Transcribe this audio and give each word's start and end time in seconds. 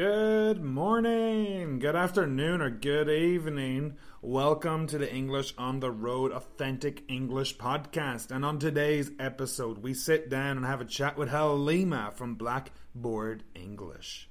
Good 0.00 0.64
morning, 0.64 1.78
good 1.78 1.94
afternoon, 1.94 2.62
or 2.62 2.70
good 2.70 3.10
evening. 3.10 3.96
Welcome 4.22 4.86
to 4.86 4.96
the 4.96 5.14
English 5.14 5.52
on 5.58 5.80
the 5.80 5.90
Road 5.90 6.32
Authentic 6.32 7.02
English 7.08 7.58
podcast. 7.58 8.30
And 8.30 8.42
on 8.42 8.58
today's 8.58 9.10
episode, 9.18 9.82
we 9.82 9.92
sit 9.92 10.30
down 10.30 10.56
and 10.56 10.64
have 10.64 10.80
a 10.80 10.86
chat 10.86 11.18
with 11.18 11.28
Halima 11.28 12.12
from 12.14 12.36
Blackboard 12.36 13.44
English. 13.54 14.30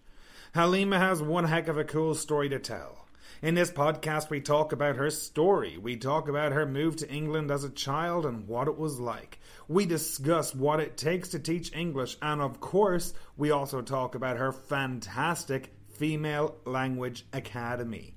Halima 0.55 0.97
has 0.97 1.21
one 1.21 1.43
heck 1.43 1.67
of 1.67 1.77
a 1.77 1.83
cool 1.83 2.15
story 2.15 2.49
to 2.49 2.57
tell. 2.57 3.05
In 3.43 3.53
this 3.53 3.69
podcast, 3.69 4.31
we 4.31 4.41
talk 4.41 4.71
about 4.71 4.95
her 4.95 5.11
story. 5.11 5.77
We 5.77 5.97
talk 5.97 6.27
about 6.27 6.51
her 6.51 6.65
move 6.65 6.95
to 6.95 7.13
England 7.13 7.51
as 7.51 7.63
a 7.63 7.69
child 7.69 8.25
and 8.25 8.47
what 8.47 8.67
it 8.67 8.79
was 8.79 8.99
like. 8.99 9.38
We 9.69 9.85
discuss 9.85 10.55
what 10.55 10.79
it 10.79 10.97
takes 10.97 11.29
to 11.29 11.39
teach 11.39 11.75
English, 11.75 12.17
and 12.23 12.41
of 12.41 12.59
course, 12.59 13.13
we 13.37 13.51
also 13.51 13.83
talk 13.83 14.15
about 14.15 14.37
her 14.37 14.51
fantastic 14.51 15.71
Female 15.91 16.55
Language 16.65 17.27
Academy. 17.33 18.15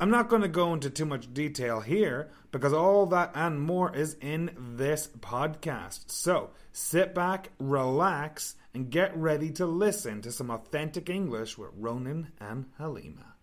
I'm 0.00 0.08
not 0.08 0.30
going 0.30 0.40
to 0.40 0.48
go 0.48 0.72
into 0.72 0.88
too 0.88 1.04
much 1.04 1.34
detail 1.34 1.80
here 1.80 2.30
because 2.50 2.72
all 2.72 3.04
that 3.08 3.32
and 3.34 3.60
more 3.60 3.94
is 3.94 4.16
in 4.22 4.56
this 4.58 5.08
podcast. 5.20 6.10
So 6.10 6.52
sit 6.72 7.14
back, 7.14 7.50
relax, 7.58 8.54
and 8.72 8.88
get 8.88 9.14
ready 9.14 9.50
to 9.50 9.66
listen 9.66 10.22
to 10.22 10.32
some 10.32 10.50
authentic 10.50 11.10
English 11.10 11.58
with 11.58 11.72
Ronan 11.76 12.32
and 12.40 12.70
Halima. 12.78 13.34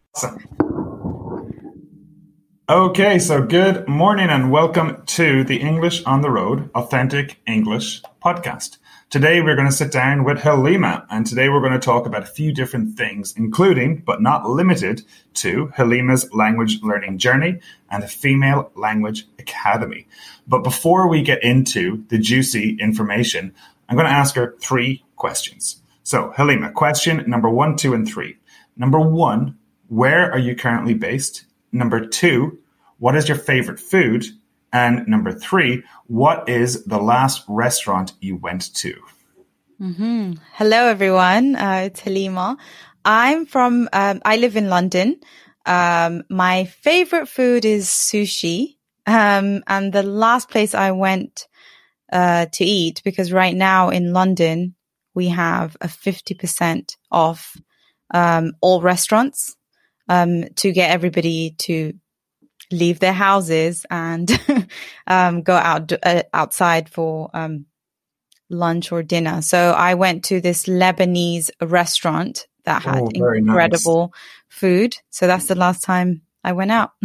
Okay, 2.69 3.19
so 3.19 3.45
good 3.45 3.89
morning 3.89 4.29
and 4.29 4.49
welcome 4.49 5.03
to 5.07 5.43
the 5.43 5.57
English 5.57 6.01
on 6.05 6.21
the 6.21 6.29
Road 6.29 6.69
Authentic 6.73 7.41
English 7.45 8.01
podcast. 8.23 8.77
Today 9.09 9.41
we're 9.41 9.57
going 9.57 9.67
to 9.67 9.73
sit 9.73 9.91
down 9.91 10.23
with 10.23 10.39
Halima 10.39 11.05
and 11.09 11.27
today 11.27 11.49
we're 11.49 11.59
going 11.59 11.73
to 11.73 11.77
talk 11.79 12.05
about 12.05 12.23
a 12.23 12.25
few 12.25 12.53
different 12.53 12.95
things, 12.97 13.33
including 13.35 13.97
but 13.97 14.21
not 14.21 14.49
limited 14.49 15.01
to 15.33 15.73
Halima's 15.75 16.33
language 16.33 16.81
learning 16.81 17.17
journey 17.17 17.59
and 17.91 18.01
the 18.01 18.07
Female 18.07 18.71
Language 18.75 19.27
Academy. 19.39 20.07
But 20.47 20.63
before 20.63 21.09
we 21.09 21.21
get 21.21 21.43
into 21.43 22.05
the 22.07 22.17
juicy 22.17 22.77
information, 22.79 23.53
I'm 23.89 23.97
going 23.97 24.07
to 24.07 24.15
ask 24.15 24.35
her 24.35 24.55
three 24.61 25.03
questions. 25.17 25.81
So, 26.03 26.31
Halima, 26.37 26.71
question 26.71 27.29
number 27.29 27.49
one, 27.49 27.75
two, 27.75 27.93
and 27.93 28.07
three. 28.07 28.37
Number 28.77 29.01
one, 29.01 29.57
where 29.89 30.31
are 30.31 30.39
you 30.39 30.55
currently 30.55 30.93
based? 30.93 31.43
Number 31.73 32.05
two, 32.05 32.59
what 32.99 33.15
is 33.15 33.27
your 33.27 33.37
favorite 33.37 33.79
food? 33.79 34.25
And 34.71 35.07
number 35.07 35.33
three, 35.33 35.83
what 36.05 36.47
is 36.47 36.85
the 36.85 36.99
last 36.99 37.43
restaurant 37.49 38.13
you 38.21 38.37
went 38.37 38.73
to? 38.75 38.93
Mm-hmm. 39.81 40.33
Hello, 40.53 40.85
everyone. 40.85 41.55
Uh, 41.55 41.81
it's 41.85 41.99
Halima. 41.99 42.57
I'm 43.03 43.47
from, 43.47 43.89
um, 43.91 44.21
I 44.23 44.37
live 44.37 44.55
in 44.55 44.69
London. 44.69 45.19
Um, 45.65 46.23
my 46.29 46.65
favorite 46.65 47.27
food 47.27 47.65
is 47.65 47.87
sushi. 47.87 48.77
Um, 49.07 49.63
and 49.67 49.91
the 49.91 50.03
last 50.03 50.49
place 50.49 50.75
I 50.75 50.91
went, 50.91 51.47
uh, 52.11 52.45
to 52.53 52.63
eat, 52.63 53.01
because 53.03 53.33
right 53.33 53.55
now 53.55 53.89
in 53.89 54.13
London, 54.13 54.75
we 55.15 55.29
have 55.29 55.75
a 55.81 55.87
50% 55.87 56.95
off, 57.11 57.57
um, 58.13 58.53
all 58.61 58.79
restaurants 58.81 59.55
um, 60.09 60.45
to 60.55 60.71
get 60.71 60.91
everybody 60.91 61.51
to 61.59 61.93
leave 62.71 62.99
their 62.99 63.13
houses 63.13 63.85
and 63.89 64.29
um, 65.07 65.41
go 65.41 65.55
out 65.55 65.91
uh, 66.03 66.23
outside 66.33 66.89
for 66.89 67.29
um, 67.33 67.65
lunch 68.49 68.91
or 68.91 69.03
dinner. 69.03 69.41
So 69.41 69.71
I 69.71 69.95
went 69.95 70.25
to 70.25 70.41
this 70.41 70.65
Lebanese 70.65 71.49
restaurant 71.61 72.47
that 72.65 72.83
had 72.83 73.01
oh, 73.01 73.09
incredible 73.09 74.13
nice. 74.13 74.59
food. 74.59 74.97
So 75.09 75.27
that's 75.27 75.47
the 75.47 75.55
last 75.55 75.83
time 75.83 76.21
I 76.43 76.53
went 76.53 76.71
out. 76.71 76.91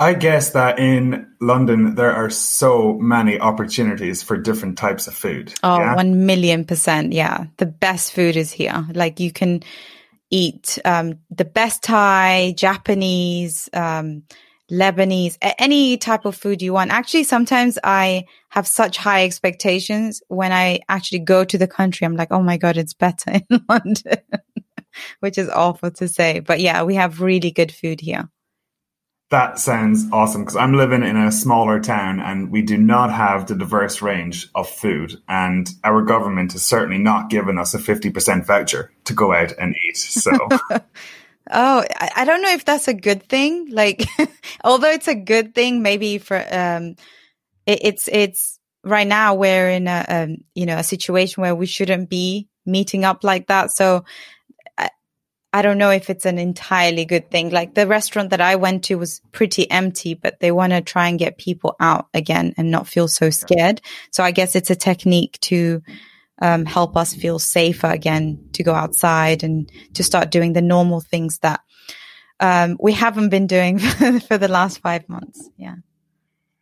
I 0.00 0.14
guess 0.14 0.50
that 0.52 0.78
in 0.78 1.28
London 1.40 1.94
there 1.94 2.12
are 2.12 2.30
so 2.30 2.94
many 2.94 3.38
opportunities 3.38 4.22
for 4.22 4.36
different 4.36 4.78
types 4.78 5.06
of 5.06 5.14
food. 5.14 5.54
Oh, 5.62 5.78
yeah? 5.78 5.94
one 5.94 6.26
million 6.26 6.64
percent. 6.64 7.12
Yeah. 7.12 7.46
The 7.58 7.66
best 7.66 8.12
food 8.12 8.36
is 8.36 8.50
here. 8.50 8.86
Like 8.94 9.20
you 9.20 9.30
can 9.30 9.62
eat 10.32 10.78
um, 10.84 11.18
the 11.30 11.44
best 11.44 11.84
Thai, 11.84 12.54
Japanese, 12.56 13.68
um, 13.72 14.24
Lebanese, 14.70 15.36
any 15.58 15.98
type 15.98 16.24
of 16.24 16.34
food 16.34 16.62
you 16.62 16.72
want. 16.72 16.90
Actually, 16.90 17.24
sometimes 17.24 17.78
I 17.84 18.24
have 18.48 18.66
such 18.66 18.96
high 18.96 19.24
expectations 19.24 20.22
when 20.28 20.50
I 20.50 20.80
actually 20.88 21.18
go 21.20 21.44
to 21.44 21.58
the 21.58 21.68
country. 21.68 22.06
I'm 22.06 22.16
like, 22.16 22.32
oh 22.32 22.42
my 22.42 22.56
God, 22.56 22.78
it's 22.78 22.94
better 22.94 23.32
in 23.32 23.64
London, 23.68 24.18
which 25.20 25.36
is 25.36 25.50
awful 25.50 25.90
to 25.92 26.08
say. 26.08 26.40
But 26.40 26.60
yeah, 26.60 26.84
we 26.84 26.94
have 26.94 27.20
really 27.20 27.50
good 27.50 27.70
food 27.70 28.00
here. 28.00 28.30
That 29.30 29.58
sounds 29.58 30.06
awesome 30.12 30.42
because 30.42 30.56
I'm 30.56 30.74
living 30.74 31.02
in 31.02 31.16
a 31.16 31.32
smaller 31.32 31.80
town 31.80 32.20
and 32.20 32.50
we 32.50 32.62
do 32.62 32.76
not 32.76 33.10
have 33.12 33.46
the 33.46 33.54
diverse 33.54 34.00
range 34.00 34.48
of 34.54 34.68
food. 34.68 35.14
And 35.28 35.68
our 35.84 36.02
government 36.02 36.52
has 36.52 36.62
certainly 36.62 36.98
not 36.98 37.30
given 37.30 37.58
us 37.58 37.74
a 37.74 37.78
50% 37.78 38.46
voucher 38.46 38.91
to 39.04 39.14
go 39.14 39.32
out 39.32 39.52
and 39.58 39.74
eat. 39.88 39.96
So. 39.96 40.30
oh, 41.50 41.84
I, 42.16 42.24
don't 42.24 42.42
know 42.42 42.52
if 42.52 42.64
that's 42.64 42.88
a 42.88 42.94
good 42.94 43.22
thing. 43.24 43.68
Like, 43.70 44.04
although 44.64 44.90
it's 44.90 45.08
a 45.08 45.14
good 45.14 45.54
thing, 45.54 45.82
maybe 45.82 46.18
for, 46.18 46.36
um, 46.36 46.96
it, 47.66 47.80
it's, 47.82 48.08
it's 48.10 48.58
right 48.84 49.06
now 49.06 49.34
we're 49.34 49.70
in 49.70 49.86
a, 49.86 50.04
um, 50.08 50.36
you 50.54 50.66
know, 50.66 50.78
a 50.78 50.84
situation 50.84 51.42
where 51.42 51.54
we 51.54 51.66
shouldn't 51.66 52.10
be 52.10 52.48
meeting 52.64 53.04
up 53.04 53.24
like 53.24 53.48
that. 53.48 53.70
So 53.70 54.04
I 55.54 55.60
don't 55.60 55.78
know 55.78 55.90
if 55.90 56.08
it's 56.08 56.24
an 56.24 56.38
entirely 56.38 57.04
good 57.04 57.30
thing. 57.30 57.50
Like 57.50 57.74
the 57.74 57.86
restaurant 57.86 58.30
that 58.30 58.40
I 58.40 58.56
went 58.56 58.84
to 58.84 58.94
was 58.94 59.20
pretty 59.32 59.70
empty, 59.70 60.14
but 60.14 60.40
they 60.40 60.50
want 60.50 60.72
to 60.72 60.80
try 60.80 61.08
and 61.08 61.18
get 61.18 61.36
people 61.36 61.76
out 61.78 62.08
again 62.14 62.54
and 62.56 62.70
not 62.70 62.88
feel 62.88 63.06
so 63.06 63.28
scared. 63.28 63.82
So 64.10 64.24
I 64.24 64.30
guess 64.30 64.56
it's 64.56 64.70
a 64.70 64.76
technique 64.76 65.38
to 65.42 65.82
um, 66.42 66.66
help 66.66 66.96
us 66.96 67.14
feel 67.14 67.38
safer 67.38 67.86
again 67.86 68.44
to 68.52 68.64
go 68.64 68.74
outside 68.74 69.44
and 69.44 69.70
to 69.94 70.02
start 70.02 70.32
doing 70.32 70.52
the 70.52 70.60
normal 70.60 71.00
things 71.00 71.38
that 71.38 71.60
um, 72.40 72.76
we 72.80 72.92
haven't 72.92 73.28
been 73.28 73.46
doing 73.46 73.78
for 74.28 74.36
the 74.36 74.48
last 74.48 74.80
five 74.80 75.08
months. 75.08 75.48
Yeah. 75.56 75.76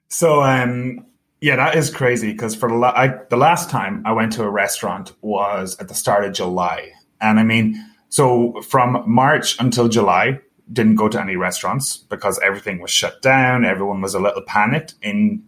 So, 0.08 0.42
um, 0.42 1.06
yeah, 1.40 1.56
that 1.56 1.76
is 1.76 1.88
crazy 1.88 2.30
because 2.30 2.54
for 2.54 2.68
the, 2.68 2.74
la- 2.74 2.92
I, 2.94 3.14
the 3.30 3.38
last 3.38 3.70
time 3.70 4.02
I 4.04 4.12
went 4.12 4.32
to 4.34 4.42
a 4.42 4.50
restaurant 4.50 5.12
was 5.22 5.78
at 5.80 5.88
the 5.88 5.94
start 5.94 6.26
of 6.26 6.34
July. 6.34 6.92
And 7.22 7.40
I 7.40 7.42
mean, 7.42 7.82
so 8.10 8.60
from 8.60 9.02
March 9.06 9.58
until 9.58 9.88
July, 9.88 10.40
didn't 10.70 10.96
go 10.96 11.08
to 11.08 11.20
any 11.20 11.36
restaurants 11.36 11.96
because 11.96 12.38
everything 12.40 12.80
was 12.80 12.90
shut 12.90 13.22
down. 13.22 13.64
Everyone 13.64 14.02
was 14.02 14.14
a 14.14 14.20
little 14.20 14.42
panicked. 14.42 14.94
In 15.00 15.44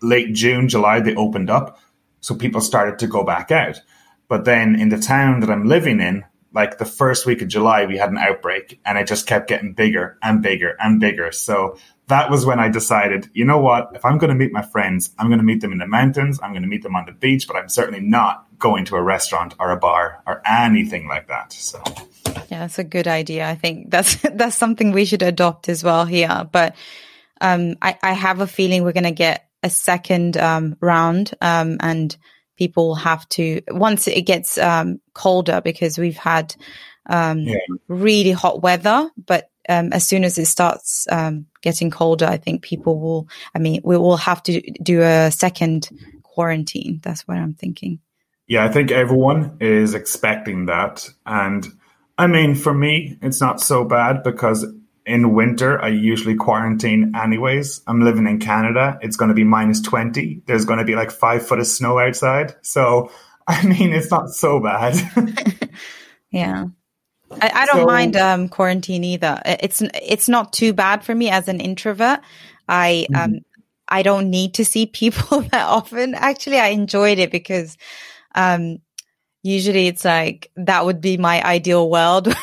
late 0.00 0.32
June, 0.32 0.68
July, 0.68 1.00
they 1.00 1.14
opened 1.16 1.50
up. 1.50 1.78
So 2.24 2.34
people 2.34 2.62
started 2.62 2.98
to 3.00 3.06
go 3.06 3.22
back 3.22 3.50
out. 3.50 3.82
But 4.28 4.46
then 4.46 4.80
in 4.80 4.88
the 4.88 4.96
town 4.96 5.40
that 5.40 5.50
I'm 5.50 5.68
living 5.68 6.00
in, 6.00 6.24
like 6.54 6.78
the 6.78 6.86
first 6.86 7.26
week 7.26 7.42
of 7.42 7.48
July, 7.48 7.84
we 7.84 7.98
had 7.98 8.08
an 8.08 8.16
outbreak 8.16 8.80
and 8.86 8.96
it 8.96 9.06
just 9.06 9.26
kept 9.26 9.46
getting 9.46 9.74
bigger 9.74 10.16
and 10.22 10.42
bigger 10.42 10.74
and 10.80 10.98
bigger. 10.98 11.32
So 11.32 11.76
that 12.06 12.30
was 12.30 12.46
when 12.46 12.58
I 12.58 12.70
decided, 12.70 13.28
you 13.34 13.44
know 13.44 13.58
what? 13.58 13.90
If 13.94 14.06
I'm 14.06 14.16
going 14.16 14.30
to 14.30 14.34
meet 14.34 14.52
my 14.52 14.62
friends, 14.62 15.10
I'm 15.18 15.26
going 15.26 15.38
to 15.38 15.44
meet 15.44 15.60
them 15.60 15.72
in 15.72 15.76
the 15.76 15.86
mountains. 15.86 16.40
I'm 16.42 16.52
going 16.52 16.62
to 16.62 16.68
meet 16.68 16.82
them 16.82 16.96
on 16.96 17.04
the 17.04 17.12
beach, 17.12 17.46
but 17.46 17.56
I'm 17.56 17.68
certainly 17.68 18.00
not 18.00 18.46
going 18.58 18.86
to 18.86 18.96
a 18.96 19.02
restaurant 19.02 19.54
or 19.60 19.70
a 19.70 19.76
bar 19.76 20.22
or 20.26 20.40
anything 20.46 21.06
like 21.06 21.28
that. 21.28 21.52
So. 21.52 21.82
Yeah, 22.50 22.60
that's 22.60 22.78
a 22.78 22.84
good 22.84 23.06
idea. 23.06 23.46
I 23.46 23.54
think 23.54 23.90
that's 23.90 24.16
that's 24.32 24.56
something 24.56 24.92
we 24.92 25.04
should 25.04 25.22
adopt 25.22 25.68
as 25.68 25.84
well 25.84 26.06
here. 26.06 26.48
But 26.50 26.74
um, 27.42 27.76
I, 27.82 27.98
I 28.02 28.14
have 28.14 28.40
a 28.40 28.46
feeling 28.46 28.82
we're 28.82 28.92
going 28.92 29.04
to 29.04 29.10
get 29.10 29.43
a 29.64 29.70
second 29.70 30.36
um, 30.36 30.76
round, 30.80 31.32
um, 31.40 31.78
and 31.80 32.16
people 32.56 32.94
have 32.94 33.28
to 33.30 33.62
once 33.68 34.06
it 34.06 34.22
gets 34.22 34.58
um, 34.58 35.00
colder 35.14 35.60
because 35.60 35.98
we've 35.98 36.18
had 36.18 36.54
um, 37.06 37.40
yeah. 37.40 37.56
really 37.88 38.30
hot 38.30 38.62
weather, 38.62 39.10
but 39.16 39.50
um, 39.68 39.92
as 39.94 40.06
soon 40.06 40.22
as 40.24 40.36
it 40.36 40.46
starts 40.46 41.06
um, 41.10 41.46
getting 41.62 41.90
colder, 41.90 42.26
I 42.26 42.36
think 42.36 42.62
people 42.62 43.00
will. 43.00 43.28
I 43.54 43.58
mean, 43.58 43.80
we 43.82 43.96
will 43.96 44.18
have 44.18 44.42
to 44.44 44.60
do 44.82 45.00
a 45.00 45.30
second 45.30 45.88
quarantine. 46.22 47.00
That's 47.02 47.26
what 47.26 47.38
I'm 47.38 47.54
thinking. 47.54 48.00
Yeah, 48.46 48.64
I 48.64 48.68
think 48.68 48.92
everyone 48.92 49.56
is 49.60 49.94
expecting 49.94 50.66
that, 50.66 51.08
and 51.24 51.66
I 52.18 52.26
mean, 52.26 52.54
for 52.54 52.74
me, 52.74 53.18
it's 53.22 53.40
not 53.40 53.62
so 53.62 53.84
bad 53.84 54.22
because 54.22 54.66
in 55.06 55.34
winter 55.34 55.80
I 55.80 55.88
usually 55.88 56.34
quarantine 56.34 57.12
anyways. 57.14 57.82
I'm 57.86 58.00
living 58.00 58.26
in 58.26 58.38
Canada. 58.38 58.98
It's 59.02 59.16
going 59.16 59.28
to 59.28 59.34
be 59.34 59.44
minus 59.44 59.80
twenty. 59.80 60.42
There's 60.46 60.64
going 60.64 60.78
to 60.78 60.84
be 60.84 60.94
like 60.94 61.10
five 61.10 61.46
foot 61.46 61.58
of 61.58 61.66
snow 61.66 61.98
outside, 61.98 62.54
so 62.62 63.10
I 63.46 63.64
mean, 63.66 63.92
it's 63.92 64.10
not 64.10 64.30
so 64.30 64.60
bad. 64.60 64.96
yeah. 66.30 66.66
I, 67.30 67.50
I 67.52 67.66
don't 67.66 67.82
so, 67.82 67.86
mind 67.86 68.16
um, 68.16 68.48
quarantine 68.48 69.04
either. 69.04 69.40
It's 69.44 69.82
it's 70.02 70.28
not 70.28 70.52
too 70.52 70.72
bad 70.72 71.04
for 71.04 71.14
me 71.14 71.30
as 71.30 71.48
an 71.48 71.60
introvert. 71.60 72.20
I 72.68 73.06
mm-hmm. 73.10 73.34
um 73.34 73.40
I 73.86 74.02
don't 74.02 74.30
need 74.30 74.54
to 74.54 74.64
see 74.64 74.86
people 74.86 75.40
that 75.52 75.66
often. 75.66 76.14
Actually, 76.14 76.58
I 76.58 76.68
enjoyed 76.68 77.18
it 77.18 77.30
because 77.30 77.76
um 78.34 78.78
usually 79.42 79.88
it's 79.88 80.04
like 80.04 80.50
that 80.56 80.86
would 80.86 81.00
be 81.00 81.16
my 81.16 81.42
ideal 81.42 81.90
world 81.90 82.34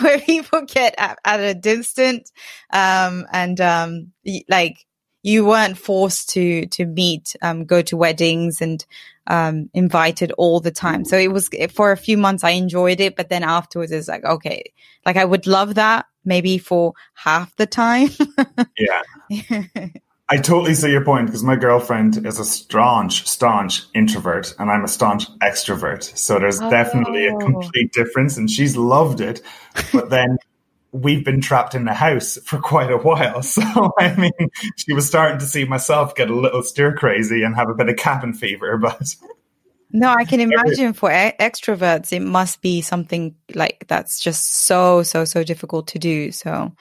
where 0.00 0.18
people 0.26 0.62
get 0.62 0.94
at, 0.98 1.18
at 1.24 1.40
a 1.40 1.54
distance, 1.54 2.32
um, 2.72 3.26
and, 3.32 3.60
um, 3.60 4.12
like, 4.48 4.86
you 5.22 5.44
weren't 5.44 5.76
forced 5.76 6.30
to, 6.30 6.66
to 6.68 6.86
meet, 6.86 7.36
um, 7.42 7.66
go 7.66 7.82
to 7.82 7.96
weddings 7.96 8.62
and, 8.62 8.84
um, 9.26 9.68
invited 9.74 10.32
all 10.32 10.60
the 10.60 10.70
time. 10.70 11.04
So 11.04 11.18
it 11.18 11.30
was 11.30 11.50
for 11.72 11.92
a 11.92 11.96
few 11.96 12.16
months, 12.16 12.42
I 12.42 12.50
enjoyed 12.50 13.00
it, 13.00 13.16
but 13.16 13.28
then 13.28 13.42
afterwards 13.42 13.92
it's 13.92 14.08
like, 14.08 14.24
okay, 14.24 14.72
like 15.04 15.16
I 15.16 15.24
would 15.24 15.46
love 15.46 15.74
that 15.74 16.06
maybe 16.24 16.58
for 16.58 16.94
half 17.14 17.54
the 17.56 17.66
time. 17.66 18.10
yeah. 18.78 19.02
I 20.32 20.36
totally 20.36 20.74
see 20.74 20.92
your 20.92 21.04
point 21.04 21.26
because 21.26 21.42
my 21.42 21.56
girlfriend 21.56 22.24
is 22.24 22.38
a 22.38 22.44
staunch, 22.44 23.26
staunch 23.26 23.82
introvert 23.94 24.54
and 24.60 24.70
I'm 24.70 24.84
a 24.84 24.88
staunch 24.88 25.28
extrovert. 25.38 26.04
So 26.16 26.38
there's 26.38 26.60
oh. 26.60 26.70
definitely 26.70 27.26
a 27.26 27.34
oh. 27.34 27.38
complete 27.38 27.92
difference 27.92 28.36
and 28.36 28.48
she's 28.48 28.76
loved 28.76 29.20
it. 29.20 29.42
But 29.92 30.10
then 30.10 30.38
we've 30.92 31.24
been 31.24 31.40
trapped 31.40 31.74
in 31.74 31.84
the 31.84 31.94
house 31.94 32.38
for 32.44 32.58
quite 32.58 32.92
a 32.92 32.96
while. 32.96 33.42
So, 33.50 33.92
I 33.98 34.14
mean, 34.14 34.50
she 34.76 34.92
was 34.92 35.04
starting 35.04 35.40
to 35.40 35.46
see 35.46 35.64
myself 35.64 36.14
get 36.14 36.30
a 36.30 36.34
little 36.34 36.62
stir 36.62 36.94
crazy 36.94 37.42
and 37.42 37.56
have 37.56 37.68
a 37.68 37.74
bit 37.74 37.88
of 37.88 37.96
cabin 37.96 38.32
fever, 38.32 38.78
but. 38.78 39.16
No, 39.90 40.10
I 40.10 40.24
can 40.24 40.38
imagine 40.38 40.92
for 40.92 41.10
extroverts, 41.10 42.12
it 42.12 42.20
must 42.20 42.62
be 42.62 42.80
something 42.82 43.34
like 43.56 43.86
that's 43.88 44.20
just 44.20 44.66
so, 44.66 45.02
so, 45.02 45.24
so 45.24 45.42
difficult 45.42 45.88
to 45.88 45.98
do. 45.98 46.30
So, 46.30 46.72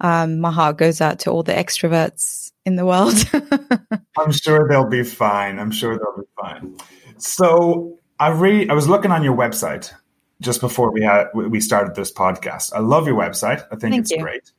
um, 0.00 0.40
my 0.40 0.50
heart 0.50 0.78
goes 0.78 1.00
out 1.00 1.20
to 1.20 1.30
all 1.30 1.44
the 1.44 1.52
extroverts 1.52 2.41
in 2.64 2.76
the 2.76 2.86
world. 2.86 3.14
I'm 4.18 4.32
sure 4.32 4.68
they'll 4.68 4.88
be 4.88 5.02
fine. 5.04 5.58
I'm 5.58 5.70
sure 5.70 5.98
they'll 5.98 6.22
be 6.22 6.28
fine. 6.40 6.76
So 7.18 7.98
I 8.18 8.28
re 8.28 8.68
I 8.68 8.74
was 8.74 8.88
looking 8.88 9.10
on 9.10 9.22
your 9.22 9.36
website 9.36 9.92
just 10.40 10.60
before 10.60 10.92
we 10.92 11.02
had 11.02 11.26
we 11.34 11.60
started 11.60 11.94
this 11.94 12.12
podcast. 12.12 12.72
I 12.74 12.80
love 12.80 13.06
your 13.06 13.16
website. 13.16 13.64
I 13.66 13.76
think 13.76 13.80
Thank 13.80 13.96
it's 14.00 14.10
you. 14.10 14.22
great. 14.22 14.52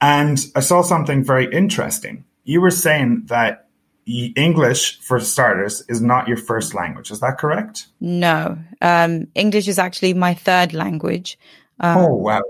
And 0.00 0.38
I 0.56 0.60
saw 0.60 0.82
something 0.82 1.22
very 1.24 1.52
interesting. 1.52 2.24
You 2.44 2.60
were 2.60 2.70
saying 2.70 3.24
that 3.26 3.68
English, 4.06 5.00
for 5.00 5.20
starters, 5.20 5.82
is 5.88 6.00
not 6.00 6.26
your 6.26 6.36
first 6.36 6.74
language. 6.74 7.10
Is 7.10 7.20
that 7.20 7.38
correct? 7.38 7.86
No. 8.00 8.58
Um, 8.80 9.26
English 9.34 9.68
is 9.68 9.78
actually 9.78 10.14
my 10.14 10.34
third 10.34 10.72
language. 10.72 11.38
Um, 11.78 11.98
oh, 11.98 12.14
wow. 12.14 12.42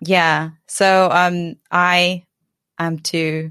Yeah. 0.00 0.50
So 0.66 1.08
um, 1.10 1.56
I 1.70 2.24
am 2.78 2.98
to 2.98 3.50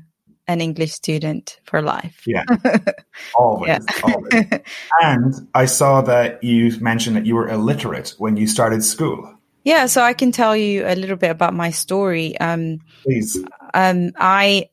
an 0.50 0.62
English 0.62 0.92
student 0.92 1.60
for 1.64 1.80
life. 1.80 2.24
Yeah, 2.26 2.44
always, 3.38 3.70
yeah. 3.70 3.80
always. 4.04 4.62
And 5.02 5.48
I 5.54 5.66
saw 5.66 6.02
that 6.02 6.44
you 6.44 6.78
mentioned 6.82 7.16
that 7.16 7.28
you 7.28 7.36
were 7.36 7.48
illiterate 7.48 8.16
when 8.18 8.36
you 8.36 8.48
started 8.48 8.84
school. 8.84 9.36
Yeah, 9.64 9.86
so 9.86 10.02
I 10.02 10.14
can 10.14 10.32
tell 10.32 10.58
you 10.58 10.88
a 10.88 10.96
little 10.96 11.18
bit 11.18 11.30
about 11.30 11.54
my 11.54 11.70
story. 11.70 12.36
Um, 12.40 12.80
Please. 13.04 13.38
Um, 13.76 14.12
I 14.18 14.70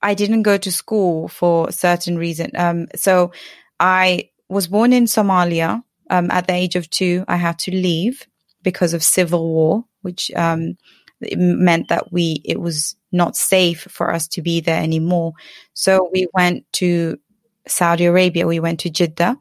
I 0.00 0.14
didn't 0.14 0.42
go 0.42 0.56
to 0.56 0.72
school 0.72 1.28
for 1.28 1.70
certain 1.72 2.16
reason. 2.16 2.52
Um, 2.56 2.86
so 2.96 3.32
I 3.78 4.30
was 4.48 4.66
born 4.66 4.92
in 4.92 5.04
Somalia. 5.04 5.82
Um, 6.10 6.30
at 6.30 6.46
the 6.46 6.54
age 6.54 6.74
of 6.74 6.88
two, 6.88 7.26
I 7.28 7.36
had 7.36 7.58
to 7.58 7.70
leave 7.70 8.26
because 8.62 8.94
of 8.94 9.02
civil 9.02 9.46
war, 9.46 9.84
which 10.00 10.30
um, 10.34 10.78
meant 11.20 11.88
that 11.88 12.10
we 12.10 12.40
it 12.46 12.58
was 12.58 12.96
not 13.12 13.36
safe 13.36 13.86
for 13.90 14.12
us 14.12 14.28
to 14.28 14.42
be 14.42 14.60
there 14.60 14.82
anymore. 14.82 15.32
So 15.74 16.08
we 16.12 16.26
went 16.34 16.64
to 16.74 17.18
Saudi 17.66 18.06
Arabia. 18.06 18.46
We 18.46 18.60
went 18.60 18.80
to 18.80 18.90
Jeddah, 18.90 19.36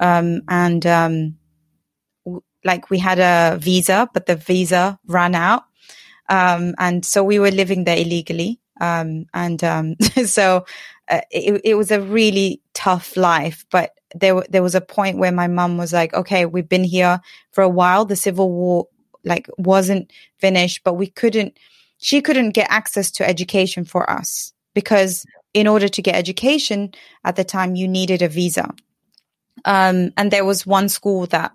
um, 0.00 0.42
and 0.48 0.86
um, 0.86 1.36
w- 2.24 2.42
like 2.64 2.90
we 2.90 2.98
had 2.98 3.18
a 3.18 3.58
visa, 3.58 4.08
but 4.12 4.26
the 4.26 4.36
visa 4.36 4.98
ran 5.06 5.34
out, 5.34 5.64
um, 6.28 6.74
and 6.78 7.04
so 7.04 7.22
we 7.24 7.38
were 7.38 7.50
living 7.50 7.84
there 7.84 7.98
illegally. 7.98 8.60
Um, 8.80 9.26
and 9.34 9.62
um, 9.62 9.96
so 10.24 10.64
uh, 11.08 11.20
it, 11.30 11.60
it 11.64 11.74
was 11.74 11.90
a 11.90 12.00
really 12.00 12.62
tough 12.72 13.16
life, 13.16 13.66
but 13.70 13.92
there 14.14 14.42
there 14.48 14.62
was 14.62 14.74
a 14.74 14.80
point 14.80 15.18
where 15.18 15.32
my 15.32 15.46
mum 15.46 15.76
was 15.78 15.92
like, 15.92 16.14
"Okay, 16.14 16.46
we've 16.46 16.68
been 16.68 16.84
here 16.84 17.20
for 17.52 17.62
a 17.62 17.68
while. 17.68 18.04
The 18.04 18.16
civil 18.16 18.50
war 18.50 18.88
like 19.24 19.48
wasn't 19.58 20.12
finished, 20.38 20.82
but 20.84 20.94
we 20.94 21.06
couldn't." 21.06 21.56
She 22.00 22.20
couldn't 22.22 22.50
get 22.50 22.70
access 22.70 23.10
to 23.12 23.28
education 23.28 23.84
for 23.84 24.10
us 24.10 24.52
because 24.74 25.24
in 25.52 25.66
order 25.66 25.88
to 25.88 26.02
get 26.02 26.16
education 26.16 26.92
at 27.24 27.36
the 27.36 27.44
time, 27.44 27.74
you 27.74 27.86
needed 27.86 28.22
a 28.22 28.28
visa. 28.28 28.72
Um, 29.64 30.10
and 30.16 30.30
there 30.30 30.44
was 30.44 30.66
one 30.66 30.88
school 30.88 31.26
that 31.26 31.52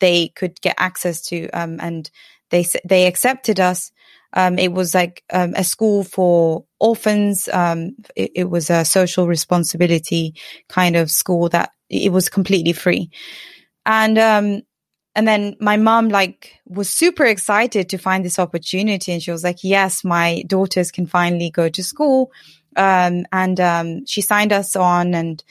they 0.00 0.28
could 0.28 0.60
get 0.60 0.74
access 0.78 1.20
to, 1.26 1.48
um, 1.50 1.78
and 1.80 2.10
they 2.50 2.64
they 2.84 3.06
accepted 3.06 3.60
us. 3.60 3.92
Um, 4.32 4.58
it 4.58 4.72
was 4.72 4.94
like 4.94 5.22
um, 5.32 5.54
a 5.54 5.64
school 5.64 6.02
for 6.02 6.64
orphans. 6.80 7.48
Um, 7.52 7.96
it, 8.14 8.30
it, 8.34 8.50
was 8.50 8.70
a 8.70 8.84
social 8.84 9.26
responsibility 9.26 10.34
kind 10.68 10.96
of 10.96 11.10
school 11.10 11.48
that 11.50 11.70
it 11.88 12.12
was 12.12 12.28
completely 12.28 12.72
free. 12.72 13.10
And 13.86 14.18
um, 14.18 14.62
and 15.16 15.26
then 15.26 15.56
my 15.58 15.76
mom 15.76 16.08
like 16.10 16.60
was 16.66 16.90
super 16.90 17.24
excited 17.24 17.88
to 17.88 17.98
find 17.98 18.24
this 18.24 18.38
opportunity. 18.38 19.12
And 19.12 19.22
she 19.22 19.32
was 19.32 19.42
like 19.42 19.64
yes 19.64 20.04
my 20.04 20.44
daughters 20.46 20.92
can 20.92 21.06
finally 21.06 21.50
go 21.50 21.68
to 21.68 21.82
school. 21.82 22.30
Um, 22.76 23.24
and 23.32 23.58
um, 23.58 24.06
she 24.06 24.20
signed 24.20 24.52
us 24.52 24.76
on 24.76 25.14
and 25.14 25.42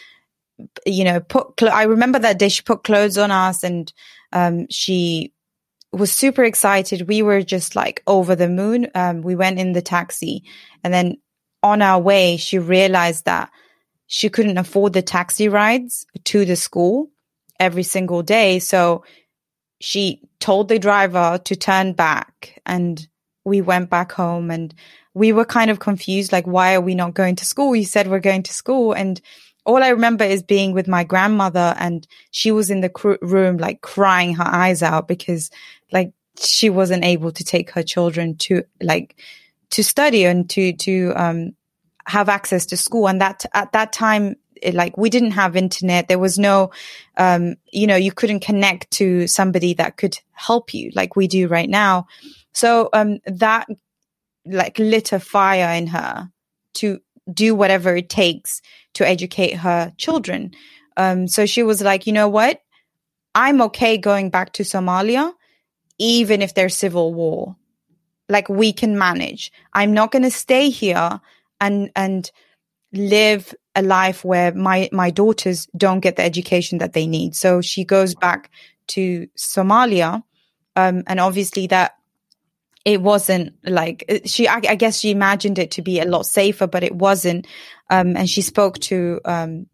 you 0.86 1.04
know 1.04 1.20
put 1.20 1.60
cl- 1.60 1.74
i 1.74 1.84
remember 1.84 2.18
that 2.18 2.40
day 2.40 2.48
she 2.48 2.62
put 2.62 2.86
clothes 2.86 3.18
on 3.18 3.30
us 3.30 3.62
and 3.62 3.92
um, 4.32 4.68
she 4.70 5.34
was 5.96 6.12
super 6.12 6.44
excited. 6.44 7.08
We 7.08 7.22
were 7.22 7.42
just 7.42 7.76
like 7.76 8.04
over 8.06 8.36
the 8.36 8.50
moon. 8.50 8.90
Um, 8.94 9.22
we 9.22 9.36
went 9.36 9.60
in 9.60 9.72
the 9.72 9.82
taxi. 9.82 10.44
And 10.84 10.94
then 10.94 11.18
on 11.64 11.82
our 11.82 12.00
way 12.00 12.38
she 12.38 12.60
realized 12.60 13.26
that 13.26 13.50
she 14.08 14.30
couldn't 14.30 14.58
afford 14.58 14.94
the 14.94 15.02
taxi 15.02 15.50
rides 15.50 16.06
to 16.26 16.46
the 16.46 16.56
school 16.56 17.10
every 17.60 17.84
single 17.84 18.22
day. 18.22 18.60
So 18.60 19.04
she 19.80 20.22
told 20.39 20.68
the 20.68 20.80
driver 20.80 21.39
to 21.44 21.56
turn 21.56 21.94
back 21.94 22.62
and 22.66 23.07
we 23.44 23.62
went 23.62 23.89
back 23.89 24.12
home 24.12 24.50
and 24.50 24.74
we 25.13 25.31
were 25.31 25.45
kind 25.45 25.72
of 25.72 25.80
confused 25.80 26.31
like 26.31 26.45
why 26.45 26.75
are 26.75 26.81
we 26.81 26.95
not 26.95 27.13
going 27.13 27.36
to 27.36 27.45
school? 27.45 27.75
You 27.75 27.86
said 27.86 28.07
we're 28.07 28.19
going 28.19 28.44
to 28.44 28.54
school. 28.54 28.94
And 28.94 29.22
all 29.66 29.83
i 29.83 29.89
remember 29.89 30.24
is 30.24 30.44
being 30.44 30.74
with 30.74 30.88
my 30.88 31.04
grandmother 31.04 31.74
and 31.80 32.07
she 32.30 32.51
was 32.51 32.69
in 32.69 32.81
the 32.81 32.89
cr- 32.89 33.16
room 33.24 33.57
like 33.57 33.81
crying 33.81 34.36
her 34.36 34.45
eyes 34.45 34.83
out 34.83 35.07
because 35.07 35.50
like 35.92 36.13
she 36.39 36.69
wasn't 36.69 37.04
able 37.04 37.31
to 37.31 37.44
take 37.44 37.71
her 37.71 37.81
children 37.81 38.38
to 38.38 38.63
like 38.81 39.16
to 39.71 39.83
study 39.83 40.23
and 40.26 40.50
to 40.52 40.73
to 40.73 41.14
um 41.16 41.56
have 42.07 42.30
access 42.30 42.66
to 42.68 42.78
school. 42.78 43.07
And 43.07 43.21
that 43.21 43.45
at 43.54 43.71
that 43.71 43.92
time 43.92 44.35
like 44.74 44.97
we 44.97 45.09
didn't 45.09 45.31
have 45.31 45.56
internet. 45.56 46.07
There 46.07 46.19
was 46.19 46.40
no, 46.40 46.71
um, 47.18 47.56
you 47.71 47.88
know, 47.88 47.95
you 47.95 48.12
couldn't 48.12 48.42
connect 48.42 48.92
to 48.92 49.28
somebody 49.28 49.74
that 49.76 49.97
could 49.97 50.18
help 50.31 50.74
you 50.74 50.92
like 50.95 51.16
we 51.16 51.28
do 51.28 51.47
right 51.47 51.69
now. 51.69 52.07
So, 52.52 52.90
um, 52.94 53.19
that 53.26 53.68
like 54.45 54.78
lit 54.80 55.12
a 55.12 55.19
fire 55.19 55.74
in 55.76 55.88
her 55.88 56.31
to 56.76 57.00
do 57.31 57.56
whatever 57.56 57.95
it 57.95 58.09
takes 58.09 58.62
to 58.94 59.07
educate 59.07 59.56
her 59.56 59.94
children. 59.97 60.54
Um, 60.97 61.28
so 61.28 61.45
she 61.45 61.64
was 61.64 61.81
like, 61.81 62.07
you 62.07 62.14
know 62.14 62.30
what? 62.30 62.62
I'm 63.33 63.62
okay 63.64 63.97
going 63.97 64.30
back 64.30 64.54
to 64.54 64.64
Somalia, 64.64 65.33
even 65.97 66.42
if 66.42 66.54
there's 66.54 66.76
civil 66.76 67.14
war. 67.14 67.56
Like 68.30 68.50
we 68.50 68.74
can 68.74 68.97
manage. 68.97 69.52
I'm 69.74 69.94
not 69.94 70.12
going 70.12 70.24
to 70.24 70.31
stay 70.31 70.69
here 70.69 71.19
and, 71.59 71.92
and 71.95 72.31
live 72.94 73.54
a 73.76 73.82
life 73.82 74.24
where 74.24 74.54
my 74.54 74.90
my 74.92 75.10
daughters 75.10 75.68
don't 75.76 76.00
get 76.00 76.16
the 76.16 76.24
education 76.24 76.80
that 76.80 76.94
they 76.94 77.08
need. 77.08 77.36
So 77.36 77.62
she 77.62 77.84
goes 77.84 78.16
back 78.16 78.50
to 78.88 79.28
Somalia, 79.38 80.24
um, 80.76 81.04
and 81.08 81.20
obviously 81.20 81.68
that 81.68 81.96
it 82.86 83.02
wasn't 83.02 83.54
like 83.64 84.22
she. 84.26 84.48
I, 84.48 84.62
I, 84.70 84.76
guess 84.76 85.00
she 85.00 85.12
imagined 85.12 85.60
it 85.60 85.72
to 85.72 85.82
be 85.82 86.00
a 86.00 86.06
lot 86.06 86.26
safer, 86.26 86.68
but 86.68 86.84
it 86.84 86.96
wasn't. 86.96 87.48
Um, 87.90 88.16
and 88.16 88.30
she 88.30 88.42
spoke 88.42 88.80
to 88.80 89.20
um, 89.26 89.68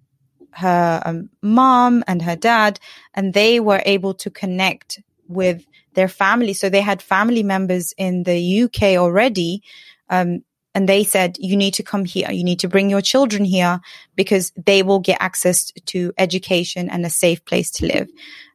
her 0.51 1.01
um, 1.05 1.29
mom 1.41 2.03
and 2.07 2.21
her 2.21 2.35
dad, 2.35 2.79
and 3.13 3.33
they 3.33 3.59
were 3.59 3.81
able 3.85 4.13
to 4.15 4.29
connect 4.29 5.01
with 5.27 5.65
their 5.93 6.07
family. 6.07 6.53
So 6.53 6.69
they 6.69 6.81
had 6.81 7.01
family 7.01 7.43
members 7.43 7.93
in 7.97 8.23
the 8.23 8.63
UK 8.63 8.97
already. 8.97 9.61
Um, 10.09 10.43
and 10.73 10.87
they 10.87 11.03
said, 11.03 11.37
you 11.39 11.57
need 11.57 11.73
to 11.75 11.83
come 11.83 12.05
here. 12.05 12.31
You 12.31 12.43
need 12.43 12.59
to 12.59 12.69
bring 12.69 12.89
your 12.89 13.01
children 13.01 13.43
here 13.43 13.81
because 14.15 14.53
they 14.55 14.83
will 14.83 14.99
get 14.99 15.17
access 15.19 15.71
to 15.87 16.13
education 16.17 16.89
and 16.89 17.05
a 17.05 17.09
safe 17.09 17.43
place 17.43 17.71
to 17.71 17.85
live. 17.87 18.09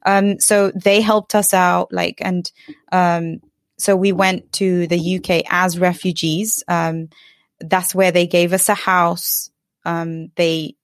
Um, 0.04 0.40
so 0.40 0.70
they 0.70 1.00
helped 1.02 1.34
us 1.34 1.52
out, 1.52 1.92
like, 1.92 2.18
and, 2.22 2.50
um, 2.90 3.40
so 3.78 3.94
we 3.94 4.12
went 4.12 4.52
to 4.54 4.86
the 4.86 5.16
UK 5.16 5.44
as 5.50 5.78
refugees. 5.78 6.64
Um, 6.68 7.10
that's 7.60 7.94
where 7.94 8.12
they 8.12 8.26
gave 8.26 8.54
us 8.54 8.70
a 8.70 8.74
house. 8.74 9.50
Um, 9.84 10.28
they, 10.36 10.76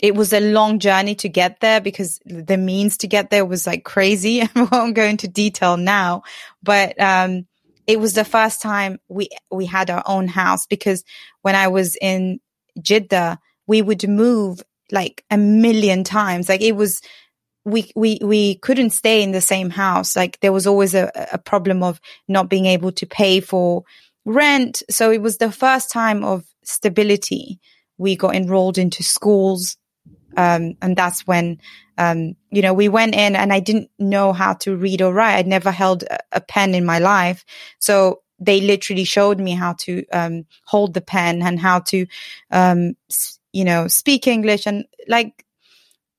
it 0.00 0.14
was 0.14 0.34
a 0.34 0.52
long 0.52 0.80
journey 0.80 1.14
to 1.16 1.30
get 1.30 1.60
there 1.60 1.80
because 1.80 2.20
the 2.26 2.58
means 2.58 2.98
to 2.98 3.06
get 3.06 3.30
there 3.30 3.46
was 3.46 3.66
like 3.66 3.84
crazy. 3.84 4.42
I 4.54 4.68
won't 4.70 4.94
go 4.94 5.04
into 5.04 5.28
detail 5.28 5.78
now, 5.78 6.24
but, 6.62 7.00
um, 7.00 7.46
it 7.88 7.98
was 7.98 8.12
the 8.12 8.24
first 8.24 8.60
time 8.60 9.00
we 9.08 9.30
we 9.50 9.64
had 9.64 9.90
our 9.90 10.02
own 10.06 10.28
house 10.28 10.66
because 10.66 11.02
when 11.42 11.56
I 11.56 11.68
was 11.68 11.96
in 12.00 12.38
Jeddah, 12.80 13.40
we 13.66 13.82
would 13.82 14.06
move 14.06 14.62
like 14.92 15.24
a 15.30 15.38
million 15.38 16.04
times. 16.04 16.48
Like 16.48 16.60
it 16.60 16.76
was 16.76 17.00
we 17.64 17.90
we 17.96 18.18
we 18.22 18.56
couldn't 18.56 18.90
stay 18.90 19.22
in 19.22 19.32
the 19.32 19.40
same 19.40 19.70
house. 19.70 20.14
Like 20.14 20.38
there 20.40 20.52
was 20.52 20.66
always 20.66 20.94
a, 20.94 21.10
a 21.32 21.38
problem 21.38 21.82
of 21.82 21.98
not 22.28 22.50
being 22.50 22.66
able 22.66 22.92
to 22.92 23.06
pay 23.06 23.40
for 23.40 23.84
rent. 24.26 24.82
So 24.90 25.10
it 25.10 25.22
was 25.22 25.38
the 25.38 25.50
first 25.50 25.90
time 25.90 26.24
of 26.24 26.44
stability. 26.64 27.58
We 27.96 28.16
got 28.16 28.36
enrolled 28.36 28.76
into 28.76 29.02
schools. 29.02 29.78
Um, 30.36 30.74
and 30.82 30.96
that's 30.96 31.26
when, 31.26 31.60
um, 31.96 32.34
you 32.50 32.62
know, 32.62 32.74
we 32.74 32.88
went 32.88 33.14
in 33.14 33.34
and 33.34 33.52
I 33.52 33.60
didn't 33.60 33.90
know 33.98 34.32
how 34.32 34.54
to 34.54 34.76
read 34.76 35.02
or 35.02 35.12
write. 35.12 35.36
I'd 35.36 35.46
never 35.46 35.70
held 35.70 36.04
a, 36.04 36.18
a 36.32 36.40
pen 36.40 36.74
in 36.74 36.84
my 36.84 36.98
life. 36.98 37.44
So 37.78 38.22
they 38.38 38.60
literally 38.60 39.04
showed 39.04 39.40
me 39.40 39.52
how 39.52 39.74
to, 39.80 40.04
um, 40.12 40.44
hold 40.64 40.94
the 40.94 41.00
pen 41.00 41.42
and 41.42 41.58
how 41.58 41.80
to, 41.80 42.06
um, 42.50 42.94
you 43.52 43.64
know, 43.64 43.88
speak 43.88 44.26
English 44.26 44.66
and 44.66 44.84
like, 45.08 45.44